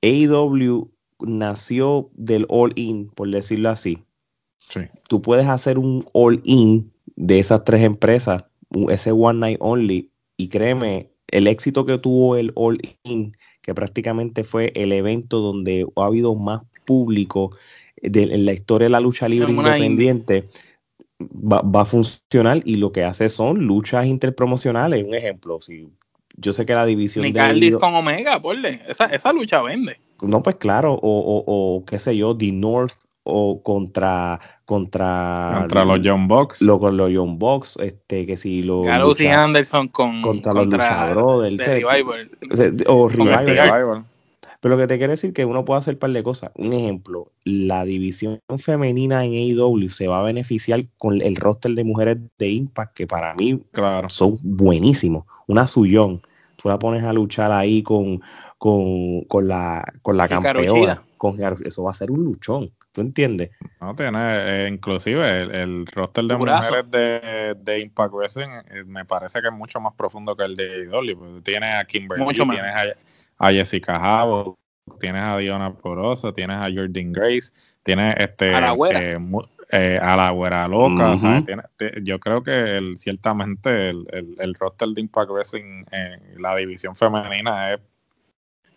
AEW 0.00 0.90
nació 1.20 2.08
del 2.14 2.46
all-in, 2.48 3.10
por 3.10 3.30
decirlo 3.30 3.68
así. 3.68 3.98
Tú 5.06 5.20
puedes 5.20 5.48
hacer 5.48 5.78
un 5.78 6.02
all-in 6.14 6.90
de 7.14 7.40
esas 7.40 7.62
tres 7.64 7.82
empresas, 7.82 8.46
ese 8.88 9.12
One 9.12 9.38
Night 9.38 9.58
Only, 9.60 10.12
y 10.38 10.48
créeme, 10.48 11.10
el 11.30 11.46
éxito 11.46 11.84
que 11.84 11.98
tuvo 11.98 12.36
el 12.36 12.52
all-in, 12.54 13.36
que 13.60 13.74
prácticamente 13.74 14.44
fue 14.44 14.72
el 14.76 14.92
evento 14.92 15.40
donde 15.40 15.86
ha 15.94 16.06
habido 16.06 16.34
más 16.34 16.62
público 16.86 17.50
en 17.96 18.46
la 18.46 18.54
historia 18.54 18.86
de 18.86 18.92
la 18.92 19.00
lucha 19.00 19.28
libre 19.28 19.52
independiente 19.52 20.48
va, 21.20 21.80
a 21.80 21.84
funcionar 21.84 22.60
y 22.64 22.76
lo 22.76 22.92
que 22.92 23.04
hace 23.04 23.28
son 23.28 23.66
luchas 23.66 24.06
interpromocionales. 24.06 25.04
Un 25.04 25.14
ejemplo, 25.14 25.60
si 25.60 25.88
yo 26.36 26.52
sé 26.52 26.64
que 26.66 26.74
la 26.74 26.86
división 26.86 27.24
Ni 27.24 27.32
Caldis 27.32 27.76
con 27.76 27.94
Omega, 27.94 28.40
ponle. 28.40 28.82
Esa, 28.88 29.06
esa 29.06 29.32
lucha 29.32 29.62
vende. 29.62 29.98
No, 30.22 30.42
pues 30.42 30.56
claro, 30.56 30.94
o, 30.94 30.98
o, 31.00 31.44
o 31.46 31.84
qué 31.84 31.98
sé 31.98 32.16
yo, 32.16 32.36
The 32.36 32.52
North 32.52 32.94
o 33.28 33.62
contra 33.62 34.40
contra 34.64 35.58
contra 35.60 35.84
los 35.84 36.00
John 36.02 36.28
Box 36.28 36.62
lo, 36.62 36.80
con 36.80 36.96
los 36.96 37.10
John 37.14 37.38
Box 37.38 37.76
este 37.76 38.24
que 38.24 38.38
si 38.38 38.62
los 38.62 38.86
Carlos 38.86 39.20
y 39.20 39.26
Anderson 39.26 39.88
con 39.88 40.22
contra, 40.22 40.54
los 40.54 40.66
luchadores 40.66 41.58
del 41.58 41.58
Revival 41.58 42.30
o 42.86 43.08
Revival 43.08 44.04
pero 44.60 44.74
lo 44.74 44.80
que 44.80 44.88
te 44.88 44.98
quiero 44.98 45.12
decir 45.12 45.28
es 45.28 45.34
que 45.34 45.44
uno 45.44 45.64
puede 45.64 45.78
hacer 45.78 45.94
un 45.94 46.00
par 46.00 46.10
de 46.10 46.22
cosas. 46.22 46.50
Un 46.56 46.72
ejemplo, 46.72 47.30
la 47.44 47.84
división 47.84 48.40
femenina 48.58 49.24
en 49.24 49.32
AEW 49.32 49.88
se 49.88 50.08
va 50.08 50.20
a 50.20 50.24
beneficiar 50.24 50.84
con 50.96 51.20
el 51.22 51.36
roster 51.36 51.72
de 51.72 51.84
mujeres 51.84 52.18
de 52.38 52.48
Impact, 52.48 52.94
que 52.94 53.06
para 53.06 53.34
mí 53.34 53.62
claro. 53.72 54.08
son 54.08 54.36
buenísimos. 54.42 55.24
Una 55.46 55.68
Suyón, 55.68 56.22
tú 56.56 56.68
la 56.68 56.78
pones 56.78 57.04
a 57.04 57.12
luchar 57.12 57.52
ahí 57.52 57.84
con, 57.84 58.20
con, 58.58 59.22
con 59.22 59.46
la, 59.46 59.84
con 60.02 60.16
la 60.16 60.28
campeona. 60.28 61.04
Con, 61.16 61.40
eso 61.64 61.82
va 61.82 61.90
a 61.90 61.94
ser 61.94 62.10
un 62.10 62.24
luchón. 62.24 62.70
¿Tú 62.92 63.00
entiendes? 63.00 63.50
No, 63.80 63.94
tiene, 63.94 64.18
eh, 64.64 64.68
inclusive 64.68 65.42
el, 65.42 65.86
roster 65.86 66.24
de 66.24 66.36
mujeres 66.36 66.90
de, 66.90 67.54
de, 67.60 67.80
Impact 67.80 68.12
Wrestling 68.12 68.48
eh, 68.70 68.84
me 68.84 69.04
parece 69.04 69.40
que 69.40 69.48
es 69.48 69.52
mucho 69.52 69.78
más 69.78 69.94
profundo 69.94 70.36
que 70.36 70.44
el 70.44 70.56
de 70.56 70.88
AEW. 70.92 71.42
Tienes 71.42 71.74
a 71.74 71.84
Kimberly, 71.84 72.24
tienes 72.34 72.60
a, 72.60 72.84
a 73.38 73.52
Jessica 73.52 73.96
Havo, 73.96 74.58
tienes 75.00 75.22
a 75.22 75.36
Diona 75.36 75.72
Poroso, 75.72 76.32
tienes 76.32 76.56
a 76.56 76.68
Jordan 76.74 77.12
Grace, 77.12 77.52
tienes 77.82 78.14
este 78.18 78.54
a 78.54 78.60
la 78.60 78.72
güera, 78.72 79.00
eh, 79.02 79.18
eh, 79.70 79.98
a 80.00 80.16
la 80.16 80.30
güera 80.30 80.66
loca. 80.66 81.16
yo 82.02 82.18
creo 82.18 82.42
que 82.42 82.76
el, 82.76 82.98
ciertamente 82.98 83.90
el, 83.90 84.06
el, 84.12 84.36
el, 84.38 84.54
roster 84.54 84.88
de 84.88 85.00
Impact 85.00 85.30
Wrestling 85.30 85.84
en 85.90 86.42
la 86.42 86.56
división 86.56 86.96
femenina 86.96 87.74
es. 87.74 87.80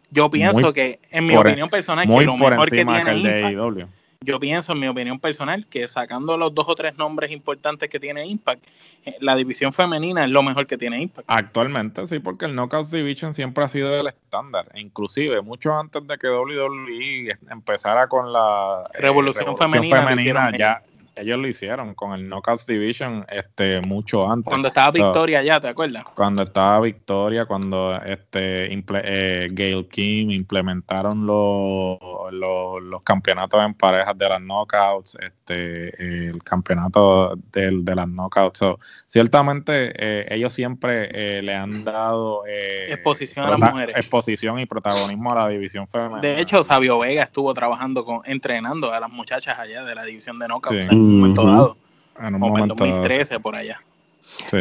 Yo 0.10 0.30
pienso 0.30 0.74
que, 0.74 1.00
en 1.10 1.26
mi 1.26 1.38
opinión 1.38 1.70
personal, 1.70 2.06
que 2.06 2.26
lo 2.26 2.36
mejor 2.36 2.70
que 2.70 2.84
tiene 2.84 3.04
que 3.06 3.12
el 3.12 3.24
de 3.24 3.88
yo 4.24 4.40
pienso, 4.40 4.74
en 4.74 4.80
mi 4.80 4.88
opinión 4.88 5.20
personal, 5.20 5.66
que 5.66 5.88
sacando 5.88 6.38
los 6.38 6.54
dos 6.54 6.70
o 6.70 6.76
tres 6.76 6.96
nombres 6.96 7.32
importantes 7.32 7.90
que 7.90 8.00
tiene 8.00 8.24
Impact, 8.28 8.64
eh, 9.04 9.18
la 9.20 9.36
división 9.36 9.74
femenina 9.74 10.24
es 10.24 10.30
lo 10.30 10.44
mejor 10.44 10.68
que 10.68 10.78
tiene 10.78 11.02
Impact. 11.02 11.28
Actualmente 11.28 12.06
sí, 12.06 12.20
porque 12.20 12.46
el 12.46 12.54
Knockout 12.54 12.90
Division 12.90 13.34
siempre 13.34 13.64
ha 13.64 13.68
sido 13.68 14.00
el 14.00 14.06
estándar. 14.06 14.68
Inclusive, 14.76 15.42
mucho 15.42 15.76
antes 15.76 16.06
de 16.06 16.18
que 16.20 16.30
WWE 16.30 17.36
empezara 17.50 18.08
con 18.08 18.32
la 18.32 18.84
eh, 18.94 19.02
Revolución, 19.02 19.58
femenina, 19.58 20.56
ya, 20.56 20.84
ellos 21.22 21.38
lo 21.38 21.48
hicieron 21.48 21.94
con 21.94 22.14
el 22.14 22.28
Knockouts 22.28 22.66
Division 22.66 23.26
este 23.30 23.82
mucho 23.82 24.30
antes. 24.30 24.50
Cuando 24.50 24.68
estaba 24.68 24.92
Victoria 24.92 25.44
ya, 25.44 25.60
¿te 25.60 25.68
acuerdas? 25.68 26.04
Cuando 26.16 26.44
estaba 26.44 26.80
Victoria, 26.82 27.46
cuando 27.46 27.96
este 28.04 28.74
eh, 28.74 29.48
Gail 29.52 29.88
Kim 29.88 30.32
implementaron 30.32 31.26
los, 31.26 32.00
los, 32.32 33.04
campeonatos 33.04 33.64
en 33.64 33.74
parejas 33.74 34.18
de 34.18 34.30
las 34.30 34.40
Knockouts, 34.40 35.18
este 35.20 36.30
el 36.30 36.44
campeonato 36.44 37.36
de, 37.52 37.70
de 37.72 37.96
las 37.96 38.08
Knockouts. 38.08 38.62
ciertamente 39.08 39.94
eh, 39.96 40.28
ellos 40.30 40.54
siempre 40.54 41.10
eh, 41.12 41.42
le 41.42 41.56
han 41.56 41.84
dado 41.84 42.44
exposición 42.48 43.46
a 43.46 43.52
las 43.52 43.60
mujeres. 43.60 43.96
Exposición 43.96 44.60
y 44.60 44.66
protagonismo 44.66 45.32
a 45.32 45.36
la 45.36 45.50
división 45.50 45.88
femenina. 45.88 46.22
De 46.22 46.40
hecho, 46.40 46.64
Sabio 46.64 47.00
Vega 47.00 47.24
estuvo 47.24 47.54
trabajando 47.54 48.06
con 48.06 48.22
entrenando 48.26 48.92
a 48.92 49.00
las 49.00 49.12
muchachas 49.12 49.60
allá 49.60 49.84
de 49.84 49.96
la 49.96 50.04
división 50.04 50.40
de 50.40 50.48
Knockouts 50.48 50.88
un 51.12 51.20
momento 51.20 51.46
dado. 51.46 51.78
En 52.20 52.36
un 52.36 52.42
momento 52.42 52.76
2013, 52.76 53.40
por 53.40 53.56
allá. 53.56 53.82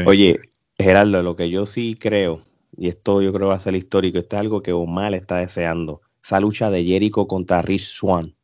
Oye, 0.07 0.41
Gerardo, 0.79 1.23
lo 1.23 1.37
que 1.37 1.51
yo 1.51 1.67
sí 1.67 1.97
creo, 1.99 2.45
y 2.77 2.89
esto 2.89 3.23
yo 3.23 3.33
creo 3.33 3.49
va 3.49 3.57
a 3.57 3.61
ser 3.61 3.75
histórico, 3.75 4.19
esto 4.19 4.37
es 4.37 4.41
algo 4.41 4.63
que 4.63 4.73
Omar 4.73 5.15
está 5.15 5.39
deseando. 5.39 6.01
Esa 6.23 6.41
lucha 6.41 6.71
de 6.71 6.85
Jericho 6.85 7.27
contra 7.27 7.63
Rich 7.63 7.87
Swan. 7.87 8.35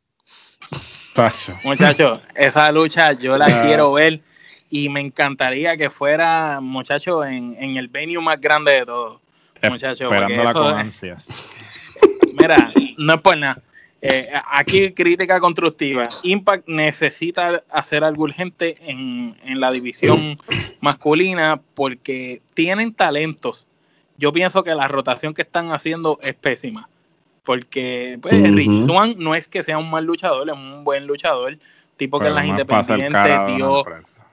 Muchachos, 1.65 2.21
esa 2.35 2.71
lucha 2.73 3.13
yo 3.13 3.39
la 3.39 3.63
quiero 3.63 3.93
ver 3.93 4.21
y 4.69 4.89
me 4.91 5.01
encantaría 5.01 5.77
que 5.77 5.89
fuera, 5.89 6.61
muchachos, 6.61 7.25
en, 7.27 7.57
en, 7.59 7.77
el 7.77 7.89
venue 7.89 8.21
más 8.21 8.39
grande 8.39 8.73
de 8.73 8.85
todo. 8.85 9.21
Muchachos, 9.63 10.13
Esperándola 10.13 10.53
con 10.53 10.79
ansias. 10.79 11.27
Mira, 12.39 12.71
no 12.99 13.15
es 13.15 13.21
por 13.23 13.37
nada. 13.39 13.63
Eh, 14.09 14.29
aquí 14.51 14.93
crítica 14.93 15.41
constructiva. 15.41 16.09
Impact 16.23 16.69
necesita 16.69 17.65
hacer 17.71 18.05
algo 18.05 18.25
urgente 18.25 18.77
en, 18.81 19.35
la 19.61 19.71
división 19.71 20.37
masculina 20.81 21.61
porque 21.75 22.43
tienen 22.55 22.95
talentos. 22.95 23.67
Yo 24.19 24.33
pienso 24.33 24.63
que 24.63 24.75
la 24.75 24.89
rotación 24.89 25.35
que 25.35 25.43
están 25.43 25.73
haciendo 25.73 26.19
es 26.23 26.35
pésima. 26.35 26.89
Porque 27.43 28.19
pues, 28.21 28.35
Swan 28.87 29.15
no 29.19 29.35
es 29.35 29.47
que 29.47 29.63
sea 29.63 29.79
un 29.79 29.91
mal 29.91 30.05
luchador, 30.05 30.49
es 30.49 30.55
un 30.55 30.85
buen 30.85 31.07
luchador. 31.07 31.59
Tipo 31.97 32.19
que 32.19 32.27
en 32.27 32.35
las 32.35 32.45
independientes 32.45 33.57
dio, 33.57 33.85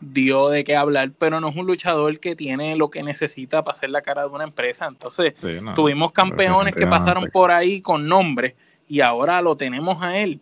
dio 0.02 0.50
de 0.50 0.66
qué 0.66 0.76
hablar, 0.76 1.12
pero 1.18 1.40
no 1.40 1.48
es 1.48 1.56
un 1.56 1.66
luchador 1.66 2.20
que 2.20 2.36
tiene 2.36 2.76
lo 2.76 2.90
que 2.90 3.04
necesita 3.04 3.64
para 3.64 3.78
ser 3.78 3.90
la 3.92 4.02
cara 4.02 4.24
de 4.24 4.30
una 4.30 4.44
empresa. 4.44 4.86
Entonces, 4.86 5.36
tuvimos 5.76 6.12
campeones 6.12 6.76
que 6.76 6.86
pasaron 6.88 7.30
por 7.32 7.52
ahí 7.52 7.82
con 7.82 8.08
nombres 8.08 8.56
y 8.88 9.02
ahora 9.02 9.42
lo 9.42 9.56
tenemos 9.56 10.02
a 10.02 10.18
él. 10.18 10.40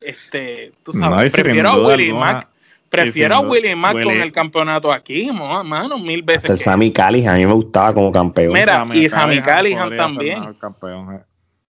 Este, 0.00 0.72
tú 0.82 0.92
sabes, 0.92 1.32
prefiero 1.32 1.70
a 1.70 1.86
Willie 1.86 2.12
Mack. 2.12 2.48
Prefiero 2.88 3.36
a 3.36 3.40
Willie 3.40 3.74
Mack 3.74 4.02
con 4.02 4.14
el 4.14 4.32
campeonato 4.32 4.92
aquí, 4.92 5.30
mano, 5.32 5.98
mil 5.98 6.22
veces. 6.22 6.50
Este 6.50 6.56
Sammy 6.56 6.92
Callihan, 6.92 7.34
a 7.34 7.38
mí 7.38 7.46
me 7.46 7.52
gustaba 7.52 7.92
como 7.92 8.12
campeón. 8.12 8.52
Mira, 8.52 8.86
y 8.92 9.08
Sammy 9.08 9.42
Callihan 9.42 9.96
también. 9.96 10.44
Eh. 10.44 11.20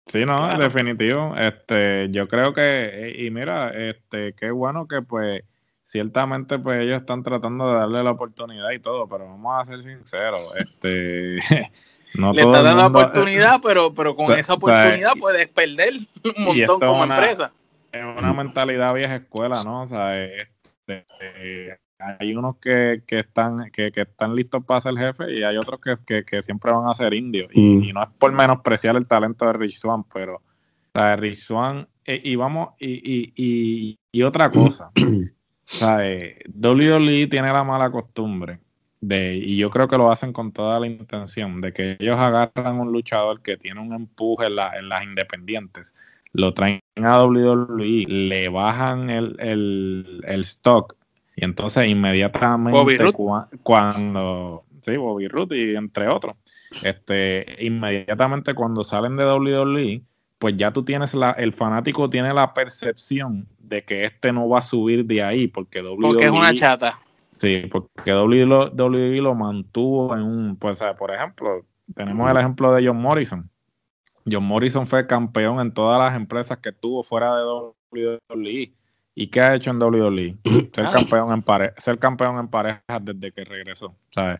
Sí, 0.07 0.25
no, 0.25 0.57
definitivo. 0.57 1.35
Este, 1.35 2.09
yo 2.11 2.27
creo 2.27 2.53
que, 2.53 3.15
y 3.17 3.29
mira, 3.31 3.69
este, 3.69 4.33
qué 4.33 4.51
bueno 4.51 4.87
que 4.87 5.01
pues 5.01 5.41
ciertamente 5.85 6.59
pues 6.59 6.83
ellos 6.83 6.99
están 6.99 7.23
tratando 7.23 7.71
de 7.71 7.79
darle 7.79 8.03
la 8.03 8.11
oportunidad 8.11 8.71
y 8.71 8.79
todo, 8.79 9.07
pero 9.07 9.25
vamos 9.25 9.61
a 9.61 9.65
ser 9.65 9.83
sinceros, 9.83 10.41
este 10.57 11.39
Le 12.17 12.41
está 12.41 12.61
dando 12.61 12.87
oportunidad, 12.87 13.59
pero, 13.63 13.93
pero 13.93 14.15
con 14.15 14.31
esa 14.37 14.53
oportunidad 14.53 15.13
puedes 15.19 15.47
perder 15.47 15.93
un 16.37 16.43
montón 16.43 16.79
como 16.79 17.03
empresa. 17.03 17.51
Es 17.91 18.03
una 18.17 18.33
mentalidad 18.33 18.93
vieja 18.93 19.15
escuela, 19.15 19.63
¿no? 19.63 19.83
O 19.83 19.87
sea, 19.87 20.21
este, 20.21 21.05
eh, 21.21 21.77
hay 21.97 22.35
unos 22.35 22.57
que, 22.57 23.03
que 23.07 23.19
están 23.19 23.71
que, 23.71 23.91
que, 23.91 24.01
están 24.01 24.35
listos 24.35 24.63
para 24.65 24.81
ser 24.81 24.95
jefe 24.97 25.33
y 25.33 25.43
hay 25.43 25.57
otros 25.57 25.79
que, 26.05 26.25
que 26.25 26.41
siempre 26.41 26.71
van 26.71 26.89
a 26.89 26.93
ser 26.93 27.13
indios. 27.13 27.49
Y, 27.53 27.61
mm. 27.61 27.93
no 27.93 28.03
es 28.03 28.09
por 28.19 28.31
menospreciar 28.31 28.97
el 28.97 29.07
talento 29.07 29.45
de 29.45 29.53
Rich 29.53 29.79
Swan, 29.79 30.03
pero 30.13 30.35
o 30.35 30.41
sea, 30.93 31.15
Rich 31.15 31.39
Swan, 31.39 31.87
eh, 32.05 32.21
y 32.23 32.35
vamos, 32.35 32.69
y, 32.79 33.33
y, 33.35 33.97
y, 34.11 34.23
otra 34.23 34.49
cosa. 34.49 34.91
o 34.95 35.29
sea, 35.65 36.05
eh, 36.07 36.39
WWE 36.53 37.27
tiene 37.27 37.51
la 37.51 37.63
mala 37.63 37.89
costumbre 37.89 38.59
y 39.09 39.57
yo 39.57 39.69
creo 39.69 39.87
que 39.87 39.97
lo 39.97 40.11
hacen 40.11 40.33
con 40.33 40.51
toda 40.51 40.79
la 40.79 40.87
intención 40.87 41.61
de 41.61 41.73
que 41.73 41.97
ellos 41.99 42.17
agarran 42.17 42.79
un 42.79 42.91
luchador 42.91 43.41
que 43.41 43.57
tiene 43.57 43.81
un 43.81 43.93
empuje 43.93 44.47
en, 44.47 44.55
las 44.55 45.03
independientes, 45.03 45.93
lo 46.33 46.53
traen 46.53 46.81
a 46.95 47.23
WWE, 47.23 48.05
le 48.07 48.49
bajan 48.49 49.09
el, 49.09 49.35
el, 49.39 50.41
stock 50.41 50.95
y 51.35 51.45
entonces 51.45 51.87
inmediatamente 51.87 53.11
cuando 53.63 54.63
sí, 54.83 54.97
Bobby 54.97 55.27
Root 55.27 55.51
y 55.53 55.75
entre 55.75 56.07
otros, 56.07 56.35
este, 56.83 57.45
inmediatamente 57.59 58.53
cuando 58.53 58.83
salen 58.83 59.17
de 59.17 59.25
WWE, 59.25 60.01
pues 60.39 60.57
ya 60.57 60.71
tú 60.71 60.83
tienes 60.83 61.13
la, 61.13 61.31
el 61.31 61.53
fanático 61.53 62.09
tiene 62.09 62.33
la 62.33 62.53
percepción 62.53 63.47
de 63.59 63.83
que 63.83 64.05
este 64.05 64.31
no 64.31 64.49
va 64.49 64.59
a 64.59 64.61
subir 64.61 65.05
de 65.05 65.23
ahí 65.23 65.47
porque 65.47 65.81
WWE 65.81 65.97
porque 66.01 66.25
es 66.25 66.31
una 66.31 66.53
chata 66.53 66.99
Sí, 67.45 67.67
porque 67.71 68.11
WWE 68.11 69.21
lo, 69.21 69.35
mantuvo 69.35 70.15
en 70.15 70.23
un, 70.23 70.57
pues, 70.57 70.79
por 70.97 71.13
ejemplo, 71.13 71.63
tenemos 71.93 72.31
el 72.31 72.37
ejemplo 72.37 72.73
de 72.73 72.87
John 72.87 72.97
Morrison. 72.97 73.47
John 74.25 74.45
Morrison 74.45 74.87
fue 74.87 75.05
campeón 75.05 75.59
en 75.59 75.71
todas 75.71 75.99
las 75.99 76.19
empresas 76.19 76.57
que 76.57 76.71
tuvo 76.71 77.03
fuera 77.03 77.37
de 77.37 77.43
WWE. 77.43 78.73
¿Y 79.13 79.27
qué 79.27 79.41
ha 79.41 79.53
hecho 79.53 79.69
en 79.69 79.79
WWE? 79.79 80.37
Ser 80.73 80.91
campeón 80.91 81.33
en, 81.33 81.43
pare 81.43 81.73
ser 81.77 81.99
campeón 81.99 82.39
en 82.39 82.47
parejas 82.47 82.81
desde 83.01 83.31
que 83.31 83.45
regresó. 83.45 83.95
¿sabes? 84.09 84.39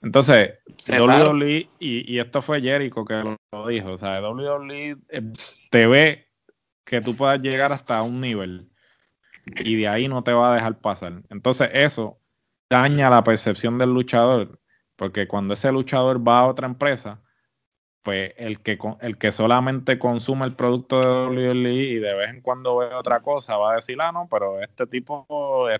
Entonces, 0.00 0.54
WWE, 0.88 1.68
y, 1.78 2.14
y, 2.14 2.18
esto 2.18 2.40
fue 2.40 2.62
Jericho 2.62 3.04
que 3.04 3.22
lo, 3.52 3.66
dijo, 3.66 3.92
o 3.92 3.98
sea, 3.98 4.20
WWE 4.22 4.96
eh, 5.10 5.32
te 5.70 5.86
ve 5.86 6.28
que 6.86 7.02
tú 7.02 7.14
puedas 7.14 7.38
llegar 7.42 7.72
hasta 7.72 8.02
un 8.02 8.20
nivel 8.22 8.70
y 9.44 9.76
de 9.76 9.88
ahí 9.88 10.08
no 10.08 10.22
te 10.22 10.32
va 10.32 10.52
a 10.52 10.54
dejar 10.54 10.78
pasar. 10.78 11.22
Entonces, 11.28 11.68
eso 11.74 12.18
daña 12.70 13.10
la 13.10 13.24
percepción 13.24 13.78
del 13.78 13.92
luchador, 13.92 14.60
porque 14.96 15.28
cuando 15.28 15.54
ese 15.54 15.72
luchador 15.72 16.26
va 16.26 16.40
a 16.40 16.46
otra 16.46 16.66
empresa, 16.66 17.20
pues 18.06 18.34
el 18.36 18.60
que, 18.60 18.78
el 19.00 19.18
que 19.18 19.32
solamente 19.32 19.98
consume 19.98 20.44
el 20.44 20.54
producto 20.54 21.00
de 21.00 21.26
WWE 21.26 21.72
y 21.72 21.94
de 21.96 22.14
vez 22.14 22.30
en 22.30 22.40
cuando 22.40 22.76
ve 22.76 22.94
otra 22.94 23.18
cosa 23.18 23.56
va 23.56 23.72
a 23.72 23.74
decir, 23.74 24.00
ah, 24.00 24.12
no, 24.12 24.28
pero 24.30 24.62
este 24.62 24.86
tipo 24.86 25.26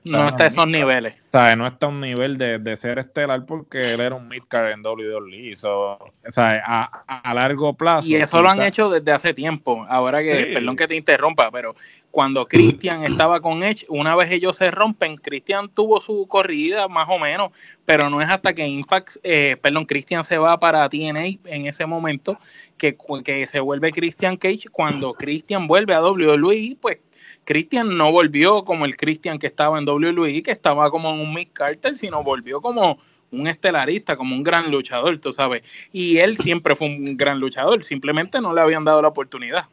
no 0.03 0.27
está 0.27 0.43
a 0.43 0.47
esos 0.49 0.67
niveles. 0.67 1.15
O 1.15 1.39
sea, 1.39 1.55
no 1.55 1.69
está 1.69 1.87
a 1.87 1.89
un 1.91 2.01
nivel 2.01 2.37
de, 2.37 2.77
ser 2.77 2.99
estelar 2.99 3.47
porque 3.47 3.95
él 3.95 4.01
era 4.01 4.17
un 4.17 4.27
midcard 4.27 4.73
en 4.73 4.85
WWE. 4.85 5.53
o 5.63 5.99
sea, 6.29 6.91
a, 7.07 7.33
largo 7.33 7.75
plazo. 7.75 8.09
Y 8.09 8.17
eso 8.17 8.43
lo 8.43 8.49
han 8.49 8.61
hecho 8.61 8.91
desde 8.91 9.13
hace 9.13 9.33
tiempo. 9.33 9.87
Ahora 9.89 10.21
que, 10.21 10.51
perdón 10.53 10.75
que 10.75 10.89
te 10.89 10.97
interrumpa, 10.97 11.53
pero 11.53 11.77
cuando 12.17 12.49
Christian 12.49 13.05
estaba 13.05 13.43
con 13.43 13.63
Edge, 13.63 13.85
una 13.91 14.17
vez 14.17 14.31
ellos 14.31 14.57
se 14.57 14.71
rompen, 14.71 15.17
Christian 15.17 15.69
tuvo 15.69 16.01
su 16.01 16.27
corrida 16.27 16.89
más 16.89 17.07
o 17.11 17.19
menos, 17.19 17.51
pero 17.85 18.09
no 18.09 18.23
es 18.23 18.31
hasta 18.31 18.55
que 18.55 18.67
Impact, 18.67 19.17
eh, 19.23 19.59
perdón, 19.61 19.85
Christian 19.85 20.25
se 20.25 20.39
va 20.39 20.59
para 20.59 20.89
TNA 20.89 21.27
en 21.45 21.67
ese 21.67 21.85
momento 21.85 22.39
que, 22.79 22.97
que 23.23 23.47
se 23.47 23.61
vuelve 23.61 23.93
Christian 23.93 24.39
Cage. 24.39 24.71
Cuando 24.73 25.13
Christian 25.13 25.67
vuelve 25.67 25.93
a 25.93 26.03
WWE, 26.03 26.79
pues 26.81 27.01
Christian 27.45 27.99
no 27.99 28.11
volvió 28.11 28.65
como 28.65 28.87
el 28.87 28.97
Christian 28.97 29.39
que 29.39 29.49
estaba 29.49 29.79
en 29.79 29.87
WWE, 29.87 30.43
que 30.43 30.53
estaba 30.53 30.91
como 30.91 31.11
un 31.13 31.35
Mick 31.35 31.53
Carter, 31.53 31.99
sino 31.99 32.25
volvió 32.25 32.63
como 32.63 32.99
un 33.31 33.47
estelarista, 33.47 34.17
como 34.17 34.35
un 34.35 34.43
gran 34.43 34.71
luchador, 34.71 35.19
tú 35.19 35.35
sabes. 35.35 35.65
Y 35.93 36.17
él 36.17 36.39
siempre 36.39 36.77
fue 36.77 36.87
un 36.87 37.19
gran 37.19 37.41
luchador, 37.41 37.85
simplemente 37.85 38.41
no 38.41 38.55
le 38.55 38.63
habían 38.63 38.87
dado 38.87 39.03
la 39.03 39.09
oportunidad. 39.09 39.69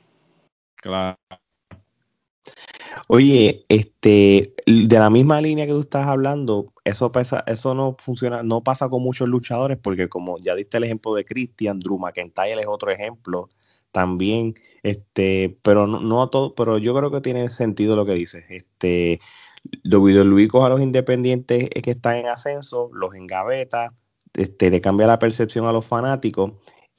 Claro. 0.75 1.15
Oye, 3.07 3.65
este, 3.69 4.53
de 4.65 4.99
la 4.99 5.09
misma 5.09 5.41
línea 5.41 5.65
que 5.65 5.71
tú 5.71 5.81
estás 5.81 6.07
hablando, 6.07 6.73
eso 6.83 7.11
pasa, 7.11 7.43
eso 7.47 7.73
no 7.73 7.95
funciona, 7.99 8.43
no 8.43 8.63
pasa 8.63 8.89
con 8.89 9.01
muchos 9.01 9.27
luchadores, 9.27 9.77
porque 9.81 10.09
como 10.09 10.37
ya 10.39 10.55
diste 10.55 10.77
el 10.77 10.85
ejemplo 10.85 11.13
de 11.13 11.25
Christian, 11.25 11.79
Drew 11.79 11.99
McIntyre 11.99 12.61
es 12.61 12.67
otro 12.67 12.91
ejemplo 12.91 13.49
también, 13.91 14.55
este, 14.83 15.57
pero 15.63 15.87
no, 15.87 15.99
no 15.99 16.21
a 16.23 16.29
todo, 16.29 16.55
pero 16.55 16.77
yo 16.77 16.95
creo 16.95 17.11
que 17.11 17.21
tiene 17.21 17.49
sentido 17.49 17.95
lo 17.95 18.05
que 18.05 18.13
dices. 18.13 18.45
Este, 18.49 19.19
WWE 19.85 20.49
a 20.65 20.69
los 20.69 20.81
independientes 20.81 21.69
que 21.69 21.91
están 21.91 22.17
en 22.17 22.27
ascenso, 22.27 22.89
los 22.93 23.15
engaveta, 23.15 23.93
este, 24.33 24.71
le 24.71 24.81
cambia 24.81 25.07
la 25.07 25.19
percepción 25.19 25.65
a 25.65 25.71
los 25.71 25.85
fanáticos 25.85 26.53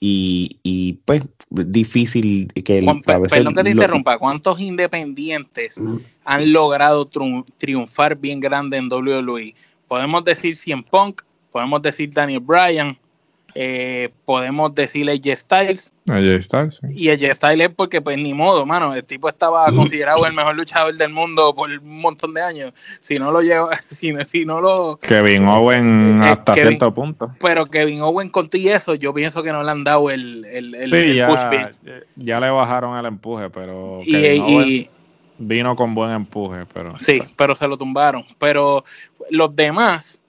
y, 0.07 0.99
pues 1.05 1.23
difícil 1.51 2.53
que 2.53 2.79
el 2.79 3.03
Perdón 3.03 3.55
que 3.55 3.65
te 3.65 3.71
interrumpa, 3.71 4.19
¿cuántos 4.19 4.61
independientes 4.61 5.81
han 6.25 6.53
logrado 6.53 7.09
triunfar 7.59 8.17
bien 8.17 8.41
grande 8.41 8.77
en 8.77 8.93
WWE? 8.93 9.55
Podemos 9.89 10.25
decir 10.25 10.57
Cien 10.57 10.83
Punk, 10.83 11.23
podemos 11.51 11.81
decir 11.81 12.11
Daniel 12.13 12.41
Bryan, 12.41 12.99
eh, 13.55 14.11
podemos 14.25 14.75
decirle 14.75 15.13
AJ 15.13 15.37
Styles. 15.37 15.93
AJ 16.09 16.43
Styles, 16.43 16.81
Y 16.91 17.09
AJ 17.11 17.35
Styles 17.35 17.71
porque, 17.75 18.01
pues, 18.01 18.19
ni 18.19 18.35
modo, 18.35 18.67
mano. 18.67 18.95
El 18.95 19.05
tipo 19.05 19.29
estaba 19.29 19.67
considerado 19.77 20.27
el 20.27 20.33
mejor 20.33 20.57
luchador 20.57 20.97
del 20.97 21.11
mundo 21.11 21.55
por 21.55 21.71
un 21.71 22.01
montón 22.01 22.35
de 22.35 22.43
años. 22.43 22.73
Si 23.01 23.17
no 23.17 23.31
lo 23.31 23.43
lleva, 23.43 23.69
si, 23.89 24.13
si 24.25 24.45
no 24.45 24.61
lo. 24.61 24.97
Kevin 24.97 25.47
Owen 25.47 26.21
eh, 26.23 26.31
hasta 26.31 26.55
cierto 26.55 26.93
punto. 26.93 27.33
Pero 27.41 27.67
Kevin 27.67 28.03
Owen 28.03 28.29
con 28.29 28.49
y 28.53 28.69
eso, 28.69 28.95
yo 28.95 29.13
pienso 29.13 29.43
que 29.43 29.53
no 29.53 29.63
le 29.63 29.71
han 29.71 29.85
dado 29.85 30.11
el, 30.11 30.45
el, 30.45 30.75
el, 30.75 31.17
ya, 31.17 31.27
push 31.27 31.41
Ya 32.17 32.39
le 32.41 32.51
bajaron 32.51 32.99
el 32.99 33.07
empuje, 33.07 33.51
pero. 33.51 34.01
y, 34.05 34.89
vino 35.39 35.77
con 35.77 35.95
buen 35.95 36.11
empuje, 36.11 36.67
pero. 36.73 36.99
Sí, 36.99 37.21
pero 37.37 37.55
se 37.55 37.67
lo 37.69 37.77
tumbaron. 37.77 38.25
Pero 38.39 38.85
los 39.31 39.55
demás 39.55 40.21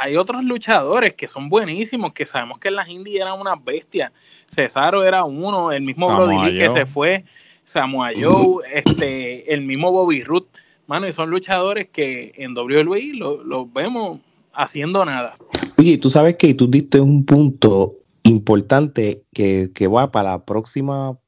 hay 0.00 0.16
otros 0.16 0.42
luchadores 0.42 1.12
que 1.12 1.28
son 1.28 1.50
buenísimos, 1.50 2.14
que 2.14 2.24
sabemos 2.24 2.58
que 2.58 2.68
en 2.68 2.76
las 2.76 2.88
indies 2.88 3.20
eran 3.20 3.38
unas 3.38 3.62
bestias. 3.62 4.10
Cesaro 4.50 5.04
era 5.04 5.24
uno, 5.24 5.70
el 5.72 5.82
mismo 5.82 6.08
Brody 6.08 6.38
Lee 6.38 6.58
que 6.58 6.70
se 6.70 6.86
fue, 6.86 7.26
Samoa 7.64 8.10
Joe, 8.18 8.64
este, 8.74 9.52
el 9.52 9.60
mismo 9.60 9.92
Bobby 9.92 10.24
Root. 10.24 10.46
Mano, 10.86 11.06
y 11.06 11.12
son 11.12 11.28
luchadores 11.28 11.90
que 11.90 12.32
en 12.36 12.56
WWE 12.56 13.12
los 13.44 13.72
vemos 13.74 14.20
haciendo 14.54 15.04
nada. 15.04 15.36
Oye, 15.76 15.98
tú 15.98 16.08
sabes 16.08 16.36
que 16.36 16.54
tú 16.54 16.66
diste 16.66 16.98
un 16.98 17.26
punto 17.26 17.98
importante 18.22 19.24
que, 19.34 19.70
va 19.86 20.10
para 20.10 20.30
la 20.30 20.44
próxima 20.46 21.18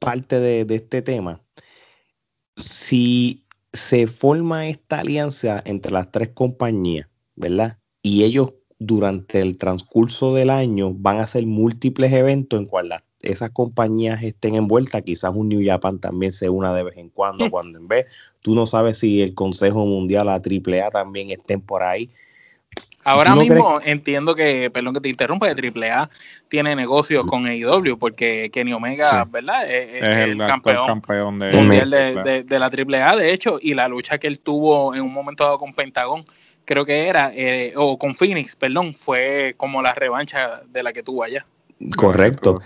parte 0.00 0.40
de, 0.40 0.64
de 0.64 0.74
este 0.74 1.02
tema. 1.02 1.42
Si 2.56 3.44
se 3.74 4.06
forma 4.06 4.68
esta 4.68 5.00
alianza 5.00 5.62
entre 5.66 5.92
las 5.92 6.10
tres 6.10 6.30
compañías, 6.30 7.08
¿verdad? 7.34 7.78
Y 8.06 8.22
ellos 8.22 8.50
durante 8.78 9.40
el 9.40 9.58
transcurso 9.58 10.32
del 10.32 10.50
año 10.50 10.92
van 10.92 11.18
a 11.18 11.24
hacer 11.24 11.44
múltiples 11.44 12.12
eventos 12.12 12.60
en 12.60 12.66
cual 12.66 12.94
esas 13.20 13.50
compañías 13.50 14.22
estén 14.22 14.54
envueltas, 14.54 15.02
quizás 15.02 15.32
un 15.34 15.48
New 15.48 15.60
Japan 15.64 15.98
también 15.98 16.32
se 16.32 16.48
una 16.48 16.72
de 16.72 16.84
vez 16.84 16.96
en 16.98 17.08
cuando, 17.08 17.50
cuando 17.50 17.80
en 17.80 17.88
vez, 17.88 18.36
tú 18.42 18.54
no 18.54 18.64
sabes 18.64 18.98
si 18.98 19.22
el 19.22 19.34
Consejo 19.34 19.84
Mundial, 19.86 20.26
la 20.26 20.34
AAA 20.34 20.90
también 20.92 21.32
estén 21.32 21.60
por 21.60 21.82
ahí. 21.82 22.08
Ahora 23.02 23.34
mismo 23.34 23.80
entiendo 23.84 24.36
que, 24.36 24.70
perdón 24.70 24.94
que 24.94 25.00
te 25.00 25.08
interrumpa, 25.08 25.52
de 25.52 25.72
AAA 25.74 26.08
tiene 26.48 26.76
negocios 26.76 27.26
con 27.26 27.46
AEW 27.46 27.98
porque 27.98 28.50
Kenny 28.52 28.72
Omega, 28.72 29.24
¿verdad? 29.24 29.68
Es, 29.68 30.02
el, 30.02 30.38
campeón, 30.38 31.02
mundial 31.52 31.90
de, 31.90 32.44
de, 32.44 32.58
la 32.58 32.66
AAA, 32.66 33.16
de 33.16 33.32
hecho, 33.32 33.58
y 33.60 33.74
la 33.74 33.88
lucha 33.88 34.18
que 34.18 34.28
él 34.28 34.38
tuvo 34.38 34.94
en 34.94 35.02
un 35.02 35.12
momento 35.12 35.42
dado 35.42 35.58
con 35.58 35.74
Pentagón 35.74 36.24
creo 36.66 36.84
que 36.84 37.08
era, 37.08 37.32
eh, 37.34 37.72
o 37.76 37.98
con 37.98 38.14
Phoenix, 38.14 38.56
perdón, 38.56 38.94
fue 38.94 39.54
como 39.56 39.80
la 39.80 39.94
revancha 39.94 40.62
de 40.68 40.82
la 40.82 40.92
que 40.92 41.02
tuvo 41.02 41.22
allá. 41.22 41.46
Correcto. 41.96 42.58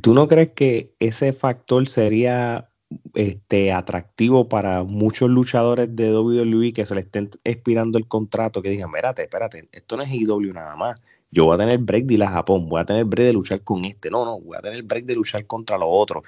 ¿Tú 0.00 0.14
no 0.14 0.28
crees 0.28 0.50
que 0.50 0.92
ese 1.00 1.32
factor 1.32 1.88
sería 1.88 2.68
este, 3.14 3.72
atractivo 3.72 4.48
para 4.48 4.84
muchos 4.84 5.30
luchadores 5.30 5.94
de 5.94 6.16
WWE 6.16 6.72
que 6.72 6.86
se 6.86 6.94
le 6.94 7.00
estén 7.00 7.30
expirando 7.44 7.98
el 7.98 8.06
contrato, 8.06 8.62
que 8.62 8.70
digan, 8.70 8.88
espérate, 8.88 9.22
espérate, 9.22 9.68
esto 9.72 9.96
no 9.96 10.02
es 10.02 10.12
IW 10.12 10.52
nada 10.52 10.76
más. 10.76 11.00
Yo 11.30 11.46
voy 11.46 11.54
a 11.54 11.58
tener 11.58 11.78
break 11.78 12.04
de 12.04 12.14
ir 12.14 12.24
a 12.24 12.28
Japón, 12.28 12.68
voy 12.68 12.80
a 12.80 12.84
tener 12.84 13.04
break 13.04 13.28
de 13.28 13.32
luchar 13.32 13.62
con 13.62 13.84
este. 13.84 14.10
No, 14.10 14.24
no, 14.24 14.38
voy 14.40 14.56
a 14.56 14.60
tener 14.60 14.82
break 14.82 15.06
de 15.06 15.14
luchar 15.14 15.46
contra 15.46 15.78
los 15.78 15.88
otros. 15.90 16.24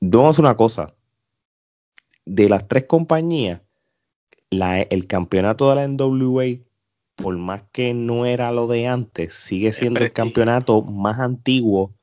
Vamos 0.00 0.28
a 0.28 0.30
hacer 0.30 0.44
una 0.44 0.56
cosa. 0.56 0.94
De 2.24 2.48
las 2.48 2.68
tres 2.68 2.84
compañías, 2.84 3.60
el 4.50 5.06
campeonato 5.06 5.68
de 5.70 5.76
la 5.76 5.88
NWA, 5.88 6.58
por 7.16 7.36
más 7.36 7.62
que 7.72 7.94
no 7.94 8.26
era 8.26 8.52
lo 8.52 8.66
de 8.66 8.86
antes, 8.86 9.34
sigue 9.34 9.72
siendo 9.72 10.00
el, 10.00 10.12
campeonato 10.12 10.82
más 10.82 11.18
antiguo 11.18 11.94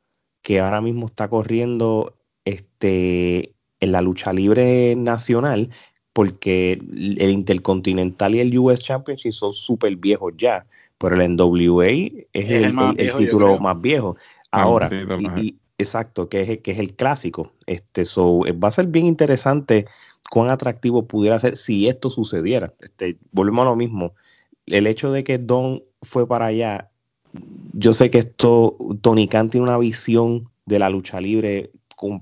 que 0.42 0.60
ahora 0.60 0.82
mismo 0.82 1.08
está 1.08 1.30
corriendo 1.30 2.18
este, 2.46 3.54
en 3.80 3.92
la 3.92 4.02
lucha 4.02 4.34
libre 4.34 4.96
nacional, 4.96 5.70
porque 6.12 6.74
el 6.74 7.30
Intercontinental 7.30 8.36
y 8.36 8.40
el 8.40 8.58
US 8.58 8.84
Championship 8.84 9.32
son 9.32 9.54
súper 9.54 9.96
viejos 9.96 10.34
ya, 10.38 10.66
pero 10.98 11.20
el 11.20 11.36
NWA 11.36 11.88
es, 12.34 12.50
el, 12.50 12.76
título 13.18 13.58
más 13.60 13.80
viejo. 13.80 14.18
Ahora, 14.52 14.90
exacto, 15.84 16.30
que 16.30 16.42
es, 16.42 16.60
que 16.60 16.72
es 16.72 16.80
el 16.80 16.96
clásico. 16.96 17.52
Este, 17.66 18.06
so, 18.06 18.42
va 18.64 18.68
a 18.68 18.72
ser 18.72 18.88
bien 18.88 19.06
interesante 19.06 19.86
cuán 20.30 20.50
atractivo 20.50 21.08
pudiera 21.08 21.40
ser 21.40 21.56
si 21.56 21.88
esto 21.88 22.10
sucediera. 22.10 22.74
Este, 22.80 23.18
volvemos 23.32 23.64
a 23.64 23.70
lo 23.70 23.76
mismo. 23.76 24.14
El 24.66 24.88
hecho 24.88 25.12
de 25.12 25.24
que 25.24 25.38
Don 25.38 25.84
fue 26.02 26.28
para 26.28 26.48
allá, 26.48 26.90
yo 27.74 27.94
sé 27.94 28.10
que 28.10 28.20
esto, 28.20 28.78
Tony 29.02 29.28
Khan 29.28 29.50
tiene 29.50 29.68
una 29.68 29.78
visión 29.78 30.50
de 30.66 30.80
la 30.80 30.90
lucha 30.90 31.20
libre 31.20 31.72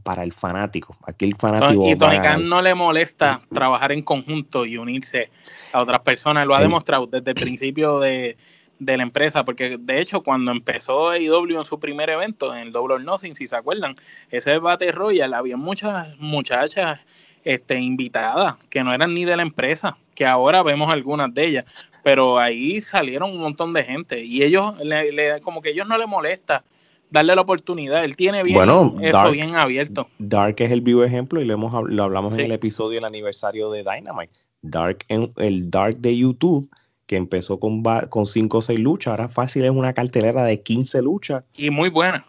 para 0.03 0.23
el 0.23 0.33
fanático. 0.33 0.95
Aquí 1.05 1.25
el 1.25 1.35
fanático. 1.35 1.87
Y 1.87 1.95
Tony 1.95 2.19
Khan 2.19 2.47
no 2.47 2.61
le 2.61 2.75
molesta 2.75 3.41
trabajar 3.51 3.91
en 3.91 4.03
conjunto 4.03 4.65
y 4.65 4.77
unirse 4.77 5.29
a 5.73 5.81
otras 5.81 6.01
personas. 6.01 6.45
Lo 6.45 6.55
ha 6.55 6.61
demostrado 6.61 7.07
desde 7.07 7.31
el 7.31 7.35
principio 7.35 7.99
de, 7.99 8.37
de 8.81 8.97
la 8.97 9.03
empresa, 9.03 9.45
porque 9.45 9.77
de 9.79 10.01
hecho 10.01 10.23
cuando 10.23 10.51
empezó 10.51 11.11
AEW 11.11 11.59
en 11.59 11.65
su 11.65 11.79
primer 11.79 12.09
evento, 12.09 12.53
en 12.53 12.63
el 12.63 12.71
Double 12.71 12.95
or 12.95 13.03
Nothing, 13.03 13.35
si 13.35 13.45
se 13.45 13.55
acuerdan, 13.55 13.93
ese 14.31 14.57
Battle 14.57 14.91
Royal, 14.91 15.35
había 15.35 15.55
muchas 15.55 16.17
muchachas 16.17 16.99
este, 17.43 17.79
invitadas 17.79 18.55
que 18.71 18.83
no 18.83 18.91
eran 18.91 19.13
ni 19.13 19.23
de 19.23 19.35
la 19.35 19.43
empresa, 19.43 19.97
que 20.15 20.25
ahora 20.25 20.63
vemos 20.63 20.91
algunas 20.91 21.31
de 21.31 21.45
ellas, 21.45 21.65
pero 22.03 22.39
ahí 22.39 22.81
salieron 22.81 23.29
un 23.29 23.37
montón 23.37 23.71
de 23.71 23.83
gente 23.83 24.23
y 24.23 24.41
ellos, 24.41 24.73
le, 24.79 25.39
como 25.41 25.61
que 25.61 25.69
a 25.69 25.71
ellos 25.73 25.87
no 25.87 25.95
les 25.95 26.07
molesta 26.07 26.63
darle 27.11 27.35
la 27.35 27.41
oportunidad, 27.41 28.03
él 28.03 28.15
tiene 28.15 28.41
bien 28.41 28.57
eso 29.01 29.29
bien 29.29 29.55
abierto. 29.55 30.09
Dark 30.17 30.55
es 30.57 30.71
el 30.71 30.81
vivo 30.81 31.03
ejemplo 31.03 31.39
y 31.39 31.45
lo, 31.45 31.53
hemos, 31.53 31.87
lo 31.87 32.03
hablamos 32.03 32.35
en 32.35 32.45
el 32.45 32.51
episodio 32.51 32.95
del 32.95 33.05
aniversario 33.05 33.69
de 33.69 33.83
Dynamite. 33.83 34.33
Dark, 34.63 35.05
en, 35.07 35.31
el 35.37 35.69
Dark 35.69 35.97
de 35.97 36.17
YouTube 36.17 36.67
que 37.11 37.17
empezó 37.17 37.59
con, 37.59 37.83
con 38.07 38.25
5 38.25 38.57
o 38.57 38.61
6 38.61 38.79
luchas, 38.79 39.11
ahora 39.11 39.27
fácil 39.27 39.65
es 39.65 39.71
una 39.71 39.91
cartelera 39.91 40.45
de 40.45 40.61
15 40.61 41.01
luchas. 41.01 41.43
Y 41.57 41.69
muy 41.69 41.89
buenas. 41.89 42.23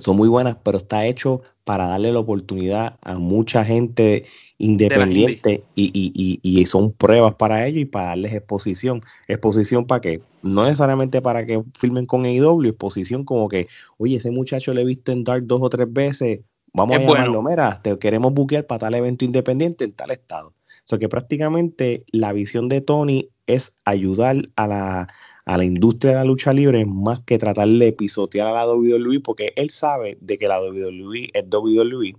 Son 0.00 0.16
muy 0.16 0.30
buenas, 0.30 0.56
pero 0.64 0.78
está 0.78 1.04
hecho 1.04 1.42
para 1.64 1.88
darle 1.88 2.10
la 2.10 2.20
oportunidad 2.20 2.98
a 3.02 3.18
mucha 3.18 3.66
gente 3.66 4.24
independiente 4.56 5.64
y, 5.74 6.40
y, 6.42 6.64
son 6.64 6.92
pruebas 6.92 7.34
para 7.34 7.66
ellos 7.66 7.82
y 7.82 7.84
para 7.84 8.06
darles 8.06 8.32
exposición. 8.32 9.02
¿Exposición 9.28 9.86
para 9.86 10.00
qué? 10.00 10.22
No 10.40 10.64
necesariamente 10.64 11.20
para 11.20 11.44
que 11.44 11.62
filmen 11.78 12.06
con 12.06 12.24
AEW, 12.24 12.64
exposición 12.64 13.24
como 13.26 13.46
que, 13.46 13.68
oye, 13.98 14.16
ese 14.16 14.30
muchacho 14.30 14.72
le 14.72 14.80
he 14.80 14.86
visto 14.86 15.12
en 15.12 15.22
Dark 15.22 15.42
dos 15.44 15.60
o 15.60 15.68
tres 15.68 15.92
veces, 15.92 16.40
vamos 16.72 16.96
a 16.96 17.00
llamarlo, 17.00 17.42
mira, 17.42 17.82
te 17.82 17.98
queremos 17.98 18.32
buquear 18.32 18.66
para 18.66 18.78
tal 18.78 18.94
evento 18.94 19.26
independiente 19.26 19.84
en 19.84 19.92
tal 19.92 20.12
estado. 20.12 20.54
O 20.84 20.88
sea 20.88 20.98
que 20.98 21.08
prácticamente 21.08 22.04
la 22.10 22.32
visión 22.32 22.68
de 22.68 22.80
Tony 22.80 23.28
es 23.46 23.74
ayudar 23.84 24.48
a 24.56 24.66
la, 24.66 25.08
a 25.44 25.56
la 25.56 25.64
industria 25.64 26.12
de 26.12 26.18
la 26.18 26.24
lucha 26.24 26.52
libre 26.52 26.84
más 26.84 27.20
que 27.20 27.38
tratar 27.38 27.68
de 27.68 27.92
pisotear 27.92 28.48
a 28.48 28.52
la 28.52 28.66
WWE 28.66 29.20
porque 29.20 29.52
él 29.56 29.70
sabe 29.70 30.18
de 30.20 30.38
que 30.38 30.48
la 30.48 30.60
WWE 30.60 31.30
es 31.32 31.44
WWE 31.50 32.16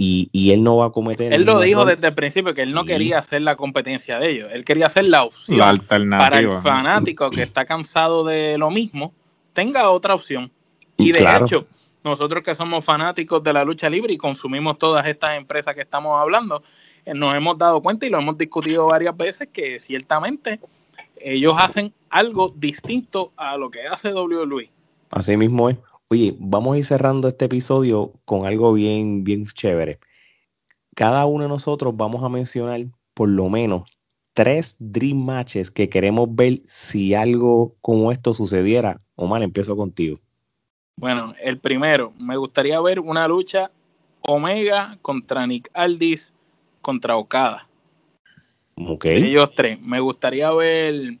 y, 0.00 0.28
y 0.30 0.52
él 0.52 0.62
no 0.62 0.76
va 0.76 0.86
a 0.86 0.90
cometer. 0.90 1.32
Él 1.32 1.42
lo 1.42 1.58
dijo 1.60 1.84
desde 1.84 2.06
el 2.06 2.14
principio 2.14 2.54
que 2.54 2.62
él 2.62 2.72
no 2.72 2.84
quería 2.84 3.18
hacer 3.18 3.42
la 3.42 3.56
competencia 3.56 4.20
de 4.20 4.30
ellos, 4.30 4.50
él 4.52 4.64
quería 4.64 4.86
hacer 4.86 5.04
la 5.04 5.24
opción. 5.24 5.58
Para 5.88 6.38
el 6.38 6.50
fanático 6.50 7.30
que 7.30 7.42
está 7.42 7.64
cansado 7.64 8.24
de 8.24 8.58
lo 8.58 8.70
mismo, 8.70 9.12
tenga 9.52 9.90
otra 9.90 10.14
opción. 10.14 10.52
Y 10.96 11.10
de 11.10 11.26
hecho, 11.36 11.66
nosotros 12.04 12.44
que 12.44 12.54
somos 12.54 12.84
fanáticos 12.84 13.42
de 13.42 13.52
la 13.52 13.64
lucha 13.64 13.90
libre 13.90 14.12
y 14.12 14.18
consumimos 14.18 14.78
todas 14.78 15.04
estas 15.06 15.36
empresas 15.36 15.74
que 15.74 15.80
estamos 15.80 16.20
hablando, 16.20 16.62
nos 17.14 17.34
hemos 17.34 17.58
dado 17.58 17.82
cuenta 17.82 18.06
y 18.06 18.10
lo 18.10 18.18
hemos 18.18 18.38
discutido 18.38 18.86
varias 18.86 19.16
veces 19.16 19.48
que 19.52 19.78
ciertamente 19.78 20.60
ellos 21.20 21.54
hacen 21.58 21.92
algo 22.10 22.52
distinto 22.56 23.32
a 23.36 23.56
lo 23.56 23.70
que 23.70 23.86
hace 23.86 24.12
WWE. 24.12 24.70
Así 25.10 25.36
mismo 25.36 25.70
es. 25.70 25.76
Oye, 26.10 26.34
vamos 26.38 26.74
a 26.74 26.78
ir 26.78 26.84
cerrando 26.84 27.28
este 27.28 27.46
episodio 27.46 28.12
con 28.24 28.46
algo 28.46 28.72
bien, 28.72 29.24
bien 29.24 29.46
chévere. 29.46 29.98
Cada 30.94 31.26
uno 31.26 31.44
de 31.44 31.48
nosotros 31.48 31.96
vamos 31.96 32.22
a 32.22 32.28
mencionar 32.28 32.86
por 33.14 33.28
lo 33.28 33.48
menos 33.48 33.98
tres 34.32 34.76
Dream 34.78 35.18
Matches 35.18 35.70
que 35.70 35.88
queremos 35.88 36.28
ver 36.30 36.60
si 36.66 37.14
algo 37.14 37.74
como 37.80 38.12
esto 38.12 38.32
sucediera. 38.34 39.00
Omar, 39.16 39.42
empiezo 39.42 39.76
contigo. 39.76 40.18
Bueno, 40.96 41.34
el 41.40 41.58
primero, 41.58 42.12
me 42.18 42.36
gustaría 42.36 42.80
ver 42.80 43.00
una 43.00 43.28
lucha 43.28 43.70
Omega 44.22 44.98
contra 45.02 45.46
Nick 45.46 45.70
Aldis 45.74 46.32
contra 46.88 47.18
Okada. 47.18 47.68
Ellos 49.02 49.50
tres. 49.54 49.78
Me 49.78 50.00
gustaría 50.00 50.50
ver 50.52 51.18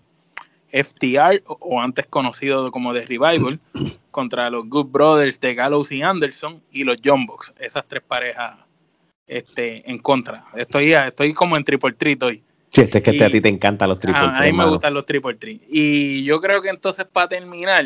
FTR, 0.72 1.42
o 1.46 1.78
antes 1.78 2.06
conocido 2.06 2.70
como 2.70 2.94
The 2.94 3.04
Revival, 3.04 3.60
contra 4.10 4.48
los 4.48 4.66
Good 4.66 4.86
Brothers 4.86 5.38
de 5.38 5.54
Gallows 5.54 5.92
y 5.92 6.00
Anderson 6.00 6.62
y 6.72 6.84
los 6.84 6.96
John 7.04 7.26
Box. 7.26 7.52
Esas 7.58 7.86
tres 7.86 8.02
parejas 8.02 8.56
este, 9.26 9.90
en 9.90 9.98
contra. 9.98 10.46
Estoy, 10.56 10.94
estoy 10.94 11.34
como 11.34 11.54
en 11.54 11.64
triple 11.64 11.92
treat 11.92 12.22
hoy. 12.22 12.42
Sí, 12.70 12.80
este 12.80 12.96
es 12.96 13.04
que 13.04 13.22
a 13.22 13.30
ti 13.30 13.42
te 13.42 13.50
encantan 13.50 13.90
los 13.90 14.00
triple 14.00 14.22
A 14.22 14.40
mí 14.40 14.52
me 14.54 14.64
gustan 14.64 14.94
los 14.94 15.04
triple 15.04 15.34
treat. 15.34 15.60
Y 15.68 16.24
yo 16.24 16.40
creo 16.40 16.62
que 16.62 16.70
entonces 16.70 17.04
para 17.04 17.28
terminar, 17.28 17.84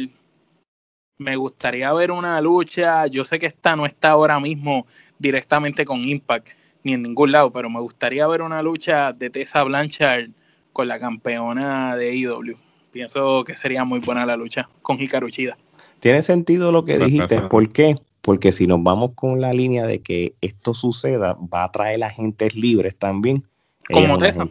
me 1.19 1.35
gustaría 1.35 1.93
ver 1.93 2.13
una 2.13 2.41
lucha. 2.41 3.09
Yo 3.09 3.25
sé 3.25 3.41
que 3.41 3.47
esta 3.47 3.75
no 3.75 3.87
está 3.87 4.11
ahora 4.11 4.39
mismo 4.39 4.87
directamente 5.19 5.85
con 5.85 6.09
Impact, 6.09 6.51
ni 6.85 6.95
en 6.95 7.03
ningún 7.03 7.33
lado, 7.33 7.53
pero 7.53 7.71
me 7.71 7.81
gustaría 7.81 8.27
ver 8.27 8.43
una 8.43 8.63
lucha 8.63 9.13
de 9.13 9.31
Tessa 9.31 9.63
Blanchard 9.63 10.31
con 10.73 10.89
la 10.89 10.99
campeona 10.99 11.97
de 11.97 12.15
IW. 12.15 12.57
Pienso 12.91 13.45
que 13.45 13.57
sería 13.57 13.85
muy 13.85 14.01
buena 14.01 14.27
la 14.27 14.37
lucha 14.37 14.69
con 14.83 15.01
Hikaru 15.01 15.29
Shida. 15.29 15.57
Tiene 16.01 16.23
sentido 16.23 16.73
lo 16.73 16.85
que 16.85 16.99
dijiste, 16.99 17.41
¿por 17.43 17.69
qué? 17.71 17.95
Porque 18.21 18.53
si 18.53 18.67
nos 18.67 18.83
vamos 18.83 19.13
con 19.15 19.41
la 19.41 19.53
línea 19.53 19.87
de 19.87 20.01
que 20.01 20.35
esto 20.41 20.75
suceda, 20.75 21.37
va 21.53 21.65
a 21.65 21.73
traer 21.73 22.03
agentes 22.05 22.55
libres 22.55 22.97
también. 22.97 23.45
Como 23.91 24.19
Tessa. 24.19 24.49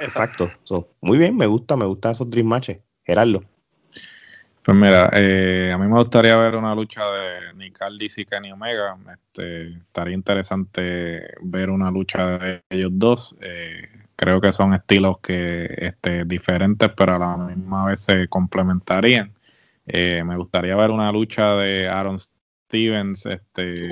Exacto. 0.00 0.50
muy 1.00 1.18
bien, 1.18 1.36
me 1.36 1.46
gusta, 1.46 1.76
me 1.76 1.84
gustan 1.84 2.12
esos 2.12 2.30
Dream 2.30 2.46
Matches. 2.46 2.78
Gerardo. 3.04 3.42
Pues 4.70 4.78
mira, 4.78 5.10
eh, 5.14 5.72
a 5.74 5.78
mí 5.78 5.88
me 5.88 5.98
gustaría 5.98 6.36
ver 6.36 6.54
una 6.54 6.72
lucha 6.76 7.02
de 7.10 7.54
Nick 7.54 7.82
Aldis 7.82 8.18
y 8.18 8.24
Kenny 8.24 8.52
Omega. 8.52 8.96
Este, 9.12 9.78
estaría 9.78 10.14
interesante 10.14 11.24
ver 11.42 11.70
una 11.70 11.90
lucha 11.90 12.38
de 12.38 12.62
ellos 12.70 12.92
dos. 12.94 13.36
Eh, 13.40 13.88
creo 14.14 14.40
que 14.40 14.52
son 14.52 14.72
estilos 14.72 15.18
que 15.18 15.66
este, 15.76 16.24
diferentes, 16.24 16.88
pero 16.96 17.16
a 17.16 17.18
la 17.18 17.36
misma 17.36 17.86
vez 17.86 17.98
se 17.98 18.28
complementarían. 18.28 19.34
Eh, 19.88 20.22
me 20.22 20.36
gustaría 20.36 20.76
ver 20.76 20.92
una 20.92 21.10
lucha 21.10 21.56
de 21.56 21.88
Aaron 21.88 22.20
Stevens, 22.20 23.26
este, 23.26 23.88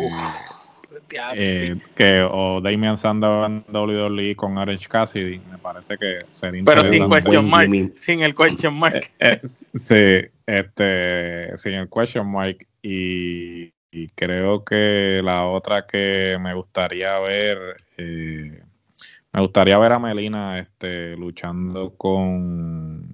eh, 1.34 1.76
que 1.94 2.22
o 2.22 2.60
Damian 2.60 2.96
Sandow 2.96 3.44
en 3.44 3.64
WWE 3.72 4.34
con 4.36 4.56
Orange 4.58 4.88
Cassidy, 4.88 5.40
me 5.50 5.58
parece 5.58 5.96
que 5.98 6.18
sería 6.30 6.62
Pero 6.64 6.84
sin 6.84 7.08
question 7.08 7.48
mark, 7.48 7.70
sin 8.00 8.22
el 8.22 8.34
question 8.34 8.74
mark. 8.74 9.00
Eh, 9.18 9.40
sí, 9.78 10.30
este, 10.46 11.56
sin 11.56 11.74
el 11.74 11.88
question 11.88 12.30
mark 12.30 12.66
y, 12.82 13.72
creo 14.14 14.64
que 14.64 15.20
la 15.24 15.46
otra 15.46 15.86
que 15.86 16.38
me 16.40 16.54
gustaría 16.54 17.18
ver, 17.18 17.58
me 17.96 19.40
gustaría 19.40 19.78
ver 19.78 19.92
a 19.92 19.98
Melina 19.98 20.58
este, 20.58 21.16
luchando 21.16 21.94
con, 21.96 23.04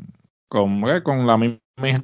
con, 0.49 0.83
con 1.03 1.27
la 1.27 1.37
misma 1.39 1.59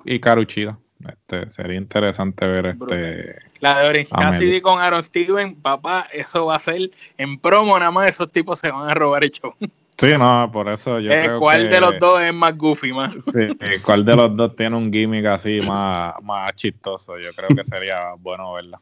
y 0.04 0.18
Caruchida. 0.18 0.78
Este, 1.08 1.50
sería 1.50 1.78
interesante 1.78 2.46
ver 2.46 2.66
este. 2.66 3.36
La 3.60 3.80
de 3.80 3.88
Orange 3.88 4.10
Cassidy 4.10 4.60
con 4.60 4.78
Aaron 4.78 5.02
Steven, 5.02 5.54
papá, 5.54 6.06
eso 6.12 6.46
va 6.46 6.56
a 6.56 6.58
ser 6.58 6.90
en 7.16 7.38
promo, 7.38 7.78
nada 7.78 7.90
más 7.90 8.08
esos 8.08 8.30
tipos 8.30 8.58
se 8.58 8.70
van 8.70 8.88
a 8.88 8.94
robar 8.94 9.24
el 9.24 9.30
show. 9.30 9.54
Sí, 9.98 10.12
no, 10.18 10.50
por 10.50 10.68
eso 10.68 10.98
yo 10.98 11.12
eh, 11.12 11.30
¿Cuál 11.38 11.68
de 11.68 11.78
los 11.78 11.98
dos 11.98 12.22
es 12.22 12.32
más 12.32 12.56
goofy, 12.56 12.90
más? 12.90 13.12
Sí, 13.32 13.48
¿cuál 13.84 14.04
de 14.04 14.16
los 14.16 14.34
dos 14.34 14.56
tiene 14.56 14.74
un 14.76 14.90
gimmick 14.90 15.26
así 15.26 15.60
más, 15.60 16.14
más 16.22 16.54
chistoso? 16.54 17.18
Yo 17.18 17.32
creo 17.34 17.48
que 17.54 17.64
sería 17.64 18.14
bueno 18.18 18.54
verla. 18.54 18.80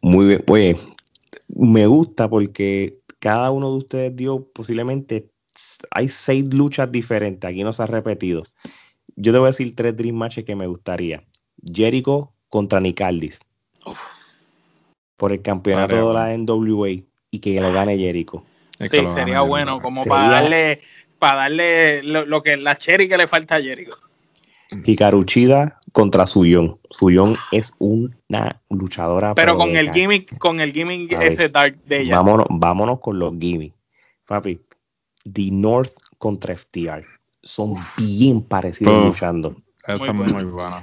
Muy 0.00 0.26
bien, 0.26 0.44
oye, 0.48 0.78
me 1.48 1.86
gusta 1.86 2.28
porque 2.28 2.96
cada 3.18 3.50
uno 3.50 3.70
de 3.70 3.76
ustedes 3.76 4.16
dio 4.16 4.46
posiblemente, 4.52 5.30
hay 5.90 6.08
seis 6.08 6.52
luchas 6.52 6.90
diferentes, 6.90 7.50
aquí 7.50 7.62
no 7.62 7.72
se 7.72 7.82
ha 7.82 7.86
repetido. 7.86 8.44
Yo 9.16 9.32
te 9.32 9.38
voy 9.38 9.46
a 9.46 9.50
decir 9.50 9.74
tres 9.74 9.96
Dream 9.96 10.16
Matches 10.16 10.44
que 10.44 10.56
me 10.56 10.66
gustaría. 10.66 11.22
Jericho 11.62 12.32
contra 12.48 12.80
Nicaldis. 12.80 13.40
Por 15.16 15.32
el 15.32 15.42
campeonato 15.42 16.08
de 16.08 16.14
la 16.14 16.36
NWA 16.36 17.02
y 17.30 17.38
que 17.38 17.60
lo 17.60 17.72
gane 17.72 17.96
Jericho. 17.96 18.44
Sí, 18.80 19.06
sería 19.14 19.42
bueno, 19.42 19.80
como 19.80 20.04
para 20.04 20.28
darle, 20.28 20.80
para 21.18 21.42
darle 21.42 22.02
lo, 22.02 22.42
que 22.42 22.56
la 22.56 22.76
cherry 22.76 23.08
que 23.08 23.16
le 23.16 23.28
falta 23.28 23.56
a 23.56 23.60
Jericho. 23.60 23.96
Y 24.84 24.96
Caruchida 24.96 25.78
contra 25.92 26.26
Suyon. 26.26 26.80
Suyon 26.90 27.36
es 27.52 27.74
una 27.78 28.60
luchadora. 28.68 29.34
Pero 29.34 29.56
con 29.56 29.76
el 29.76 29.92
gimmick, 29.92 30.36
con 30.38 30.60
el 30.60 30.72
gimmick 30.72 31.12
ese 31.12 31.48
dark 31.48 31.78
de 31.84 32.00
ella. 32.00 32.16
Vámonos, 32.16 32.46
vámonos 32.50 32.98
con 33.00 33.18
los 33.18 33.32
gimmicks. 33.38 33.76
Papi, 34.26 34.60
The 35.32 35.50
North 35.52 35.92
contra 36.18 36.56
FTR 36.56 37.13
son 37.44 37.74
bien 37.96 38.42
parecidos 38.42 39.04
luchando. 39.04 39.56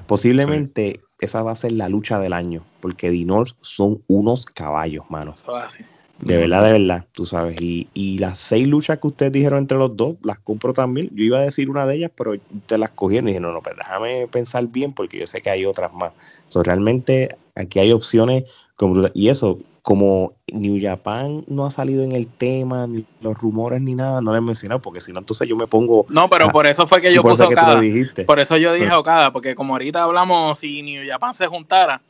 Posiblemente 0.07 1.01
esa 1.19 1.43
va 1.43 1.51
a 1.51 1.55
ser 1.55 1.73
la 1.73 1.89
lucha 1.89 2.19
del 2.19 2.33
año, 2.33 2.63
porque 2.79 3.09
Dinors 3.09 3.55
son 3.61 4.01
unos 4.07 4.45
caballos, 4.45 5.05
manos. 5.09 5.45
De 6.19 6.37
verdad, 6.37 6.63
de 6.63 6.71
verdad, 6.73 7.05
tú 7.13 7.25
sabes. 7.25 7.59
Y, 7.59 7.87
y, 7.95 8.19
las 8.19 8.39
seis 8.39 8.67
luchas 8.67 8.99
que 8.99 9.07
ustedes 9.07 9.31
dijeron 9.31 9.59
entre 9.59 9.77
los 9.79 9.97
dos, 9.97 10.17
las 10.21 10.37
compro 10.37 10.71
también. 10.71 11.09
Yo 11.15 11.23
iba 11.23 11.39
a 11.39 11.41
decir 11.41 11.69
una 11.69 11.87
de 11.87 11.95
ellas, 11.95 12.11
pero 12.15 12.33
te 12.67 12.77
las 12.77 12.91
cogieron 12.91 13.27
y 13.27 13.31
dije, 13.31 13.39
no, 13.39 13.51
no, 13.51 13.61
pero 13.63 13.77
déjame 13.77 14.27
pensar 14.27 14.67
bien 14.67 14.93
porque 14.93 15.19
yo 15.19 15.25
sé 15.25 15.41
que 15.41 15.49
hay 15.49 15.65
otras 15.65 15.91
más. 15.93 16.13
So, 16.47 16.61
realmente 16.61 17.35
aquí 17.55 17.79
hay 17.79 17.91
opciones. 17.91 18.43
Como, 18.81 19.07
y 19.13 19.29
eso, 19.29 19.59
como 19.83 20.33
New 20.51 20.79
Japan 20.81 21.45
no 21.45 21.67
ha 21.67 21.69
salido 21.69 22.03
en 22.03 22.13
el 22.13 22.25
tema, 22.25 22.87
ni 22.87 23.05
los 23.21 23.37
rumores 23.37 23.79
ni 23.79 23.93
nada, 23.93 24.21
no 24.21 24.31
le 24.31 24.39
he 24.39 24.41
mencionado, 24.41 24.81
porque 24.81 25.01
si 25.01 25.13
no, 25.13 25.19
entonces 25.19 25.47
yo 25.47 25.55
me 25.55 25.67
pongo. 25.67 26.07
No, 26.09 26.27
pero 26.31 26.49
por 26.49 26.65
eso 26.65 26.87
fue 26.87 26.99
que 26.99 27.13
yo 27.13 27.21
puse 27.21 27.43
Okada. 27.43 27.79
Por 28.25 28.39
eso 28.39 28.57
yo 28.57 28.73
dije 28.73 28.91
Okada, 28.91 29.31
porque 29.31 29.53
como 29.53 29.75
ahorita 29.75 30.01
hablamos, 30.01 30.57
si 30.57 30.81
New 30.81 31.07
Japan 31.07 31.35
se 31.35 31.45
juntara, 31.45 32.01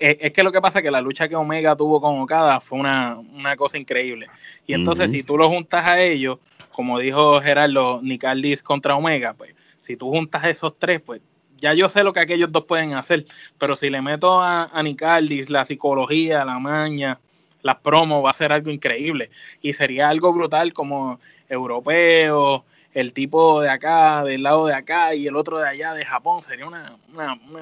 es, 0.00 0.32
que 0.32 0.42
lo 0.42 0.50
que 0.50 0.60
pasa 0.60 0.80
es 0.80 0.82
que 0.82 0.90
la 0.90 1.00
lucha 1.00 1.28
que 1.28 1.36
Omega 1.36 1.76
tuvo 1.76 2.00
con 2.00 2.18
Okada 2.18 2.60
fue 2.60 2.80
una, 2.80 3.22
cosa 3.56 3.78
increíble. 3.78 4.26
Y 4.66 4.74
entonces, 4.74 5.12
si 5.12 5.22
tú 5.22 5.38
lo 5.38 5.48
juntas 5.48 5.86
a 5.86 6.02
ellos, 6.02 6.40
como 6.72 6.98
dijo 6.98 7.38
Gerardo, 7.38 8.00
Nicaldis 8.02 8.60
contra 8.60 8.96
Omega, 8.96 9.34
pues 9.34 9.54
si 9.80 9.94
tú 9.96 10.10
juntas 10.10 10.46
esos 10.46 10.76
tres, 10.76 11.00
pues 11.00 11.20
ya 11.60 11.74
yo 11.74 11.88
sé 11.88 12.04
lo 12.04 12.12
que 12.12 12.20
aquellos 12.20 12.52
dos 12.52 12.64
pueden 12.64 12.94
hacer, 12.94 13.26
pero 13.58 13.76
si 13.76 13.90
le 13.90 14.02
meto 14.02 14.40
a, 14.40 14.64
a 14.72 14.82
Nicaldis 14.82 15.50
la 15.50 15.64
psicología, 15.64 16.44
la 16.44 16.58
maña, 16.58 17.18
las 17.64 17.76
promos, 17.76 18.24
va 18.24 18.30
a 18.30 18.34
ser 18.34 18.52
algo 18.52 18.70
increíble. 18.70 19.30
Y 19.62 19.72
sería 19.72 20.10
algo 20.10 20.32
brutal 20.32 20.72
como 20.72 21.18
europeo, 21.48 22.64
el 22.92 23.12
tipo 23.12 23.60
de 23.60 23.70
acá, 23.70 24.22
del 24.22 24.44
lado 24.44 24.66
de 24.66 24.74
acá 24.74 25.14
y 25.14 25.26
el 25.26 25.34
otro 25.34 25.58
de 25.58 25.68
allá 25.68 25.94
de 25.94 26.04
Japón. 26.04 26.42
Sería 26.42 26.66
una, 26.66 26.96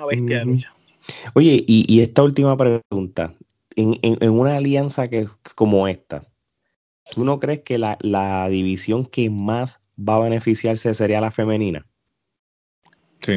bestia 0.06 0.40
de 0.40 0.44
lucha. 0.44 0.74
Oye, 1.34 1.64
y, 1.66 2.00
esta 2.00 2.22
última 2.22 2.56
pregunta. 2.56 3.34
en, 3.76 4.30
una 4.30 4.56
alianza 4.56 5.08
que 5.08 5.26
como 5.54 5.86
esta, 5.88 6.24
¿tú 7.12 7.24
no 7.24 7.38
crees 7.38 7.60
que 7.60 7.78
la, 7.78 7.96
la 8.00 8.48
división 8.48 9.06
que 9.06 9.30
más 9.30 9.80
va 9.96 10.16
a 10.16 10.20
beneficiarse 10.20 10.92
sería 10.94 11.20
la 11.20 11.30
femenina? 11.30 11.86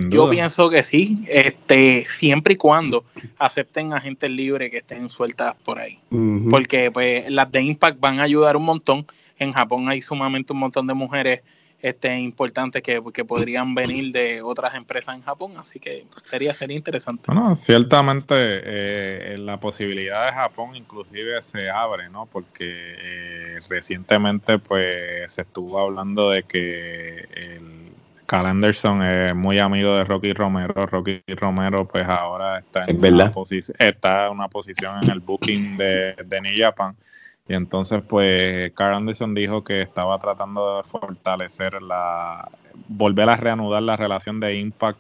Yo 0.10 0.30
pienso 0.30 0.70
que 0.70 0.84
sí, 0.84 1.26
este, 1.28 2.06
siempre 2.08 2.54
y 2.54 2.58
cuando 2.58 3.04
acepten 3.38 3.94
agentes 3.94 4.30
libres 4.30 4.72
que 4.72 4.78
estén 4.78 5.10
sueltas 5.10 5.56
por 5.64 5.80
ahí. 5.80 6.00
Porque 6.50 6.92
pues 6.92 7.30
las 7.30 7.52
de 7.52 7.62
Impact 7.62 8.00
van 8.00 8.20
a 8.20 8.24
ayudar 8.24 8.58
un 8.58 8.66
montón. 8.66 9.06
En 9.38 9.52
Japón 9.52 9.90
hay 9.90 10.02
sumamente 10.02 10.54
un 10.54 10.60
montón 10.60 10.88
de 10.88 10.94
mujeres 10.94 11.42
este, 11.82 12.18
importantes 12.18 12.82
que, 12.82 13.00
que 13.14 13.26
podrían 13.26 13.76
venir 13.76 14.12
de 14.12 14.42
otras 14.42 14.74
empresas 14.74 15.16
en 15.16 15.22
Japón, 15.22 15.54
así 15.58 15.80
que 15.80 16.06
sería, 16.24 16.54
sería 16.54 16.76
interesante. 16.76 17.24
Bueno, 17.28 17.56
ciertamente 17.56 18.34
eh, 18.36 19.38
la 19.38 19.60
posibilidad 19.60 20.26
de 20.26 20.32
Japón 20.32 20.76
inclusive 20.76 21.40
se 21.44 21.70
abre, 21.70 22.10
¿no? 22.10 22.26
Porque 22.26 22.56
eh, 22.68 23.60
recientemente 23.70 24.58
pues 24.58 25.32
se 25.32 25.44
estuvo 25.44 25.78
hablando 25.78 26.32
de 26.32 26.42
que 26.44 27.28
el 27.36 27.92
Cal 28.26 28.64
es 28.64 29.36
muy 29.36 29.60
amigo 29.60 29.96
de 29.96 30.04
Rocky 30.04 30.34
Romero. 30.34 30.86
Rocky 30.88 31.22
Romero, 31.28 31.88
pues 31.88 32.08
ahora 32.08 32.60
está 32.60 32.84
en, 32.88 32.98
una, 32.98 33.32
está 33.80 34.26
en 34.28 34.32
una 34.32 34.48
posición 34.48 35.04
en 35.04 35.12
el 35.12 35.20
booking 35.20 35.78
de, 35.78 36.16
de 36.26 36.42
New 36.42 36.54
Japan. 36.58 36.96
Y 37.48 37.54
entonces, 37.54 38.02
pues, 38.08 38.72
Carl 38.74 38.96
Anderson 38.96 39.36
dijo 39.36 39.64
que 39.64 39.82
estaba 39.82 40.18
tratando 40.20 40.78
de 40.78 40.84
fortalecer 40.84 41.82
la. 41.82 42.50
volver 42.88 43.30
a 43.30 43.36
reanudar 43.36 43.84
la 43.84 43.96
relación 43.96 44.40
de 44.40 44.56
Impact 44.56 45.00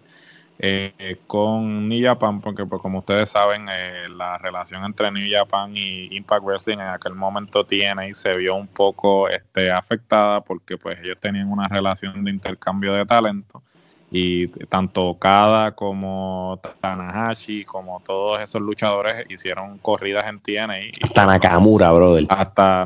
eh, 0.57 1.17
con 1.27 1.87
New 1.89 2.03
Japan, 2.03 2.39
porque 2.39 2.65
pues, 2.65 2.81
como 2.81 2.99
ustedes 2.99 3.29
saben, 3.29 3.67
eh, 3.69 4.07
la 4.09 4.37
relación 4.37 4.85
entre 4.85 5.11
New 5.11 5.27
Japan 5.29 5.75
y 5.75 6.15
Impact 6.15 6.43
Wrestling 6.43 6.79
en 6.79 6.87
aquel 6.87 7.13
momento 7.15 7.65
tiene 7.65 8.09
y 8.09 8.13
se 8.13 8.35
vio 8.37 8.55
un 8.55 8.67
poco 8.67 9.27
este, 9.27 9.71
afectada 9.71 10.41
porque 10.41 10.77
pues 10.77 10.97
ellos 11.03 11.17
tenían 11.19 11.51
una 11.51 11.67
relación 11.67 12.23
de 12.23 12.31
intercambio 12.31 12.93
de 12.93 13.05
talento 13.05 13.63
y 14.17 14.47
tanto 14.69 15.17
Kada 15.19 15.73
como 15.73 16.58
Tanahashi, 16.80 17.65
como 17.65 18.01
todos 18.06 18.39
esos 18.39 18.62
luchadores 18.62 19.25
hicieron 19.28 19.78
corridas 19.80 20.25
en 20.28 20.39
TNA. 20.39 20.91
Hasta 21.04 21.25
Nakamura, 21.25 21.91
brother. 21.91 22.25
Hasta 22.30 22.86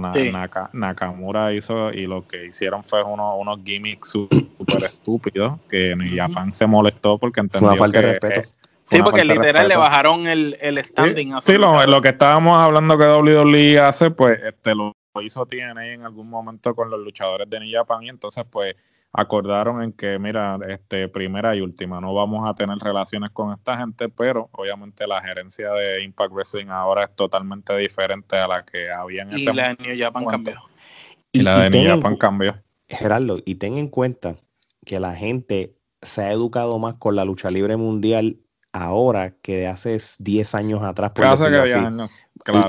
Nakamura 0.74 1.54
hizo, 1.54 1.92
y 1.94 2.08
lo 2.08 2.28
que 2.28 2.48
hicieron 2.48 2.84
fue 2.84 3.04
unos 3.04 3.60
gimmicks 3.64 4.10
súper 4.10 4.84
estúpidos, 4.84 5.60
que 5.70 5.92
en 5.92 6.18
Japan 6.18 6.52
se 6.52 6.66
molestó 6.66 7.20
porque 7.20 7.42
entendió 7.42 7.70
una 7.70 7.78
falta 7.78 8.02
de 8.02 8.14
respeto. 8.14 8.50
Sí, 8.90 9.00
porque 9.04 9.24
literal 9.24 9.68
le 9.68 9.76
bajaron 9.76 10.26
el, 10.26 10.58
el 10.60 10.84
standing. 10.84 11.36
Sí, 11.44 11.60
lo, 11.60 11.86
lo, 11.86 12.02
que 12.02 12.10
estábamos 12.10 12.60
hablando 12.60 12.98
que 12.98 13.06
WWE 13.06 13.78
hace, 13.78 14.10
pues 14.10 14.40
este 14.44 14.74
lo 14.74 14.96
hizo 15.22 15.46
TNA 15.46 15.94
en 15.94 16.06
algún 16.06 16.28
momento 16.28 16.74
con 16.74 16.90
los 16.90 17.00
luchadores 17.00 17.48
de 17.48 17.60
New 17.60 17.70
Japan 17.72 18.02
y 18.02 18.10
entonces 18.10 18.46
pues 18.50 18.76
acordaron 19.14 19.82
en 19.82 19.94
que, 19.94 20.20
mira, 20.20 20.58
este, 20.68 21.08
primera 21.08 21.56
y 21.56 21.62
última, 21.62 22.00
no 22.00 22.14
vamos 22.14 22.48
a 22.48 22.54
tener 22.54 22.78
relaciones 22.78 23.32
con 23.32 23.54
esta 23.54 23.78
gente, 23.78 24.10
pero 24.10 24.50
obviamente 24.52 25.08
la 25.08 25.22
gerencia 25.22 25.72
de 25.72 26.04
Impact 26.04 26.32
Wrestling 26.32 26.68
ahora 26.68 27.06
es 27.06 27.16
totalmente 27.16 27.76
diferente 27.78 28.38
a 28.38 28.48
la 28.48 28.64
que 28.64 28.92
había 28.92 29.24
en 29.24 29.38
y 29.38 29.44
la 29.46 29.74
de 29.74 29.84
New 29.84 29.98
Japan 29.98 30.26
cambió. 30.26 30.62
Y, 31.32 31.42
la 31.42 31.64
de 31.64 31.70
New 31.70 31.88
Japan 31.88 32.18
cambió. 32.18 32.56
Gerardo, 32.88 33.40
y 33.46 33.56
ten 33.56 33.78
en 33.78 33.88
cuenta 33.88 34.36
que 34.86 35.00
la 35.00 35.16
gente 35.16 35.76
se 36.02 36.22
ha 36.24 36.32
educado 36.32 36.80
más 36.80 36.96
con 36.96 37.16
la 37.16 37.26
lucha 37.26 37.52
libre 37.52 37.78
mundial 37.78 38.38
ahora 38.72 39.36
que 39.42 39.58
de 39.58 39.68
hace 39.68 39.98
10 40.20 40.56
años 40.56 40.84
atrás. 40.84 41.12
Por 41.12 41.26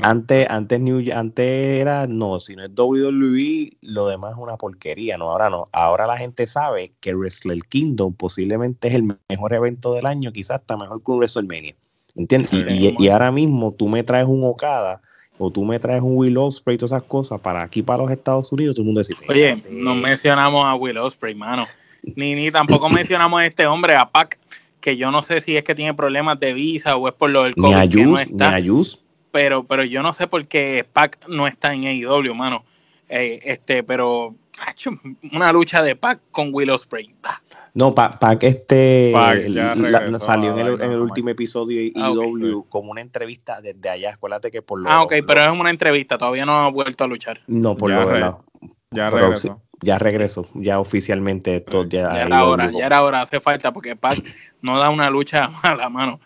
antes, 0.03 0.49
antes, 0.49 0.79
New, 0.79 1.03
antes 1.13 1.45
era, 1.81 2.07
no, 2.07 2.39
si 2.39 2.55
no 2.55 2.63
es 2.63 2.71
WWE, 2.75 3.77
lo 3.81 4.07
demás 4.07 4.33
es 4.33 4.37
una 4.37 4.57
porquería, 4.57 5.17
no, 5.17 5.29
ahora 5.29 5.49
no. 5.49 5.69
Ahora 5.71 6.07
la 6.07 6.17
gente 6.17 6.47
sabe 6.47 6.93
que 6.99 7.13
Wrestle 7.13 7.61
Kingdom 7.69 8.13
posiblemente 8.13 8.87
es 8.87 8.95
el 8.95 9.15
mejor 9.29 9.53
evento 9.53 9.93
del 9.93 10.05
año, 10.05 10.31
quizás 10.31 10.59
hasta 10.59 10.77
mejor 10.77 11.03
que 11.03 11.11
un 11.11 11.17
WrestleMania. 11.17 11.75
¿Entiendes? 12.15 12.51
Y, 12.99 13.07
ahora 13.07 13.31
mismo 13.31 13.71
tú 13.71 13.87
me 13.87 14.03
traes 14.03 14.27
un 14.27 14.43
Okada 14.43 15.01
o 15.37 15.49
tú 15.49 15.63
me 15.63 15.79
traes 15.79 16.01
un 16.01 16.17
Will 16.17 16.37
Ospreay 16.37 16.75
y 16.75 16.77
todas 16.77 16.91
esas 16.91 17.03
cosas 17.03 17.39
para 17.39 17.63
aquí, 17.63 17.81
para 17.81 18.03
los 18.03 18.11
Estados 18.11 18.51
Unidos, 18.51 18.75
todo 18.75 18.83
el 18.83 18.85
mundo 18.87 19.01
dice. 19.01 19.15
Oye, 19.27 19.63
no 19.71 19.95
mencionamos 19.95 20.65
a 20.65 20.75
Will 20.75 20.97
Ospreay, 20.97 21.35
mano. 21.35 21.65
Ni, 22.15 22.35
ni 22.35 22.51
tampoco 22.51 22.89
mencionamos 22.89 23.39
a 23.39 23.45
este 23.45 23.65
hombre, 23.65 23.95
a 23.95 24.09
Pac, 24.09 24.37
que 24.81 24.97
yo 24.97 25.11
no 25.11 25.21
sé 25.21 25.39
si 25.39 25.55
es 25.55 25.63
que 25.63 25.75
tiene 25.75 25.93
problemas 25.93 26.39
de 26.39 26.53
visa 26.53 26.95
o 26.97 27.07
es 27.07 27.13
por 27.13 27.29
lo 27.29 27.43
del 27.43 27.55
COVID. 27.55 27.67
Ni 27.67 27.73
a 27.73 27.87
que 27.87 28.05
no 28.05 28.19
está. 28.19 28.49
Ni 28.49 28.55
a 28.55 28.59
pero, 29.31 29.63
pero 29.63 29.83
yo 29.83 30.03
no 30.03 30.13
sé 30.13 30.27
por 30.27 30.45
qué 30.45 30.85
Pac 30.91 31.27
no 31.27 31.47
está 31.47 31.73
en 31.73 31.85
AEW, 31.85 32.35
mano. 32.35 32.63
Eh, 33.09 33.41
este, 33.43 33.83
pero 33.83 34.35
hecho 34.69 34.91
una 35.33 35.51
lucha 35.51 35.81
de 35.81 35.95
Pac 35.95 36.19
con 36.31 36.53
Will 36.53 36.69
Ospreay. 36.69 37.13
No, 37.73 37.95
Pac, 37.95 38.43
este 38.43 39.13
salió 40.19 40.57
en 40.57 40.81
el, 40.81 40.99
último 40.99 41.29
episodio 41.29 41.79
de 41.79 41.93
ah, 41.95 42.07
AEW 42.07 42.65
como 42.69 42.91
una 42.91 43.01
entrevista 43.01 43.61
desde 43.61 43.89
allá. 43.89 44.13
Acuérdate 44.13 44.51
que 44.51 44.61
por 44.61 44.79
lo 44.79 44.89
Ah, 44.89 45.03
ok, 45.03 45.13
pero 45.25 45.43
es 45.43 45.51
una 45.51 45.69
entrevista, 45.69 46.17
todavía 46.17 46.45
no 46.45 46.53
ha 46.53 46.69
vuelto 46.69 47.03
a 47.03 47.07
luchar. 47.07 47.39
No, 47.47 47.75
por 47.75 47.91
lo 47.91 48.05
de 48.05 48.33
Ya 48.91 49.09
regresó. 49.09 49.61
ya 49.81 49.97
regresó, 49.97 50.47
ya 50.53 50.79
oficialmente 50.79 51.61
todo, 51.61 51.85
ya, 51.85 52.13
ya 52.13 52.23
era 52.23 52.45
hora, 52.45 52.71
ya 52.71 52.85
era 52.85 53.03
hora, 53.03 53.21
hace 53.21 53.39
falta 53.39 53.71
porque 53.71 53.95
Pac 53.95 54.21
no 54.61 54.77
da 54.77 54.89
una 54.89 55.09
lucha 55.09 55.49
mala, 55.63 55.89
mano. 55.89 56.19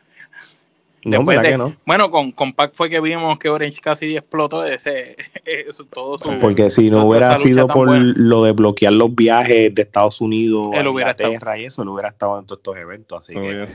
No, 1.06 1.24
que 1.24 1.56
no? 1.56 1.76
Bueno, 1.86 2.10
con, 2.10 2.32
con 2.32 2.54
Pac 2.54 2.72
fue 2.74 2.90
que 2.90 3.00
vimos 3.00 3.38
que 3.38 3.48
Orange 3.48 3.80
casi 3.80 4.18
explotó 4.18 4.66
ese, 4.66 5.16
todo 5.94 6.18
su, 6.18 6.40
Porque 6.40 6.72
si 6.72 6.90
no 6.90 7.06
hubiera 7.06 7.38
sido 7.38 7.68
por 7.68 7.92
lo 7.92 8.44
de 8.44 8.54
bloquear 8.54 8.92
los 8.92 9.14
viajes 9.14 9.74
de 9.74 9.82
Estados 9.84 10.20
Unidos 10.20 10.74
a 10.74 10.82
Inglaterra 10.82 11.60
y 11.60 11.66
eso, 11.66 11.84
él 11.84 11.90
hubiera 11.90 12.10
estado 12.10 12.40
en 12.40 12.48
todos 12.48 12.58
estos 12.58 12.78
eventos. 12.78 13.22
Así 13.22 13.36
que, 13.36 13.68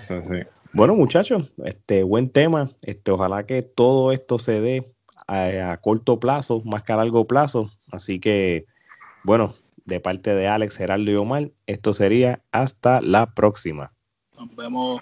bueno, 0.73 0.97
muchachos, 0.97 1.45
este 1.64 2.03
buen 2.03 2.31
tema. 2.31 2.69
Este, 2.83 3.12
ojalá 3.12 3.47
que 3.47 3.62
todo 3.62 4.11
esto 4.11 4.40
se 4.40 4.61
dé 4.61 4.93
a, 5.29 5.71
a 5.71 5.77
corto 5.77 6.19
plazo, 6.19 6.62
más 6.64 6.83
que 6.83 6.93
a 6.93 6.97
largo 6.97 7.29
plazo. 7.29 7.71
Así 7.93 8.19
que, 8.19 8.66
bueno, 9.23 9.55
de 9.85 10.01
parte 10.01 10.35
de 10.35 10.49
Alex, 10.49 10.77
Geraldo 10.77 11.12
y 11.12 11.14
Omar, 11.14 11.53
esto 11.66 11.95
sería 11.95 12.43
hasta 12.51 13.01
la 13.01 13.27
próxima. 13.27 13.93
Nos 14.37 14.57
vemos. 14.57 15.01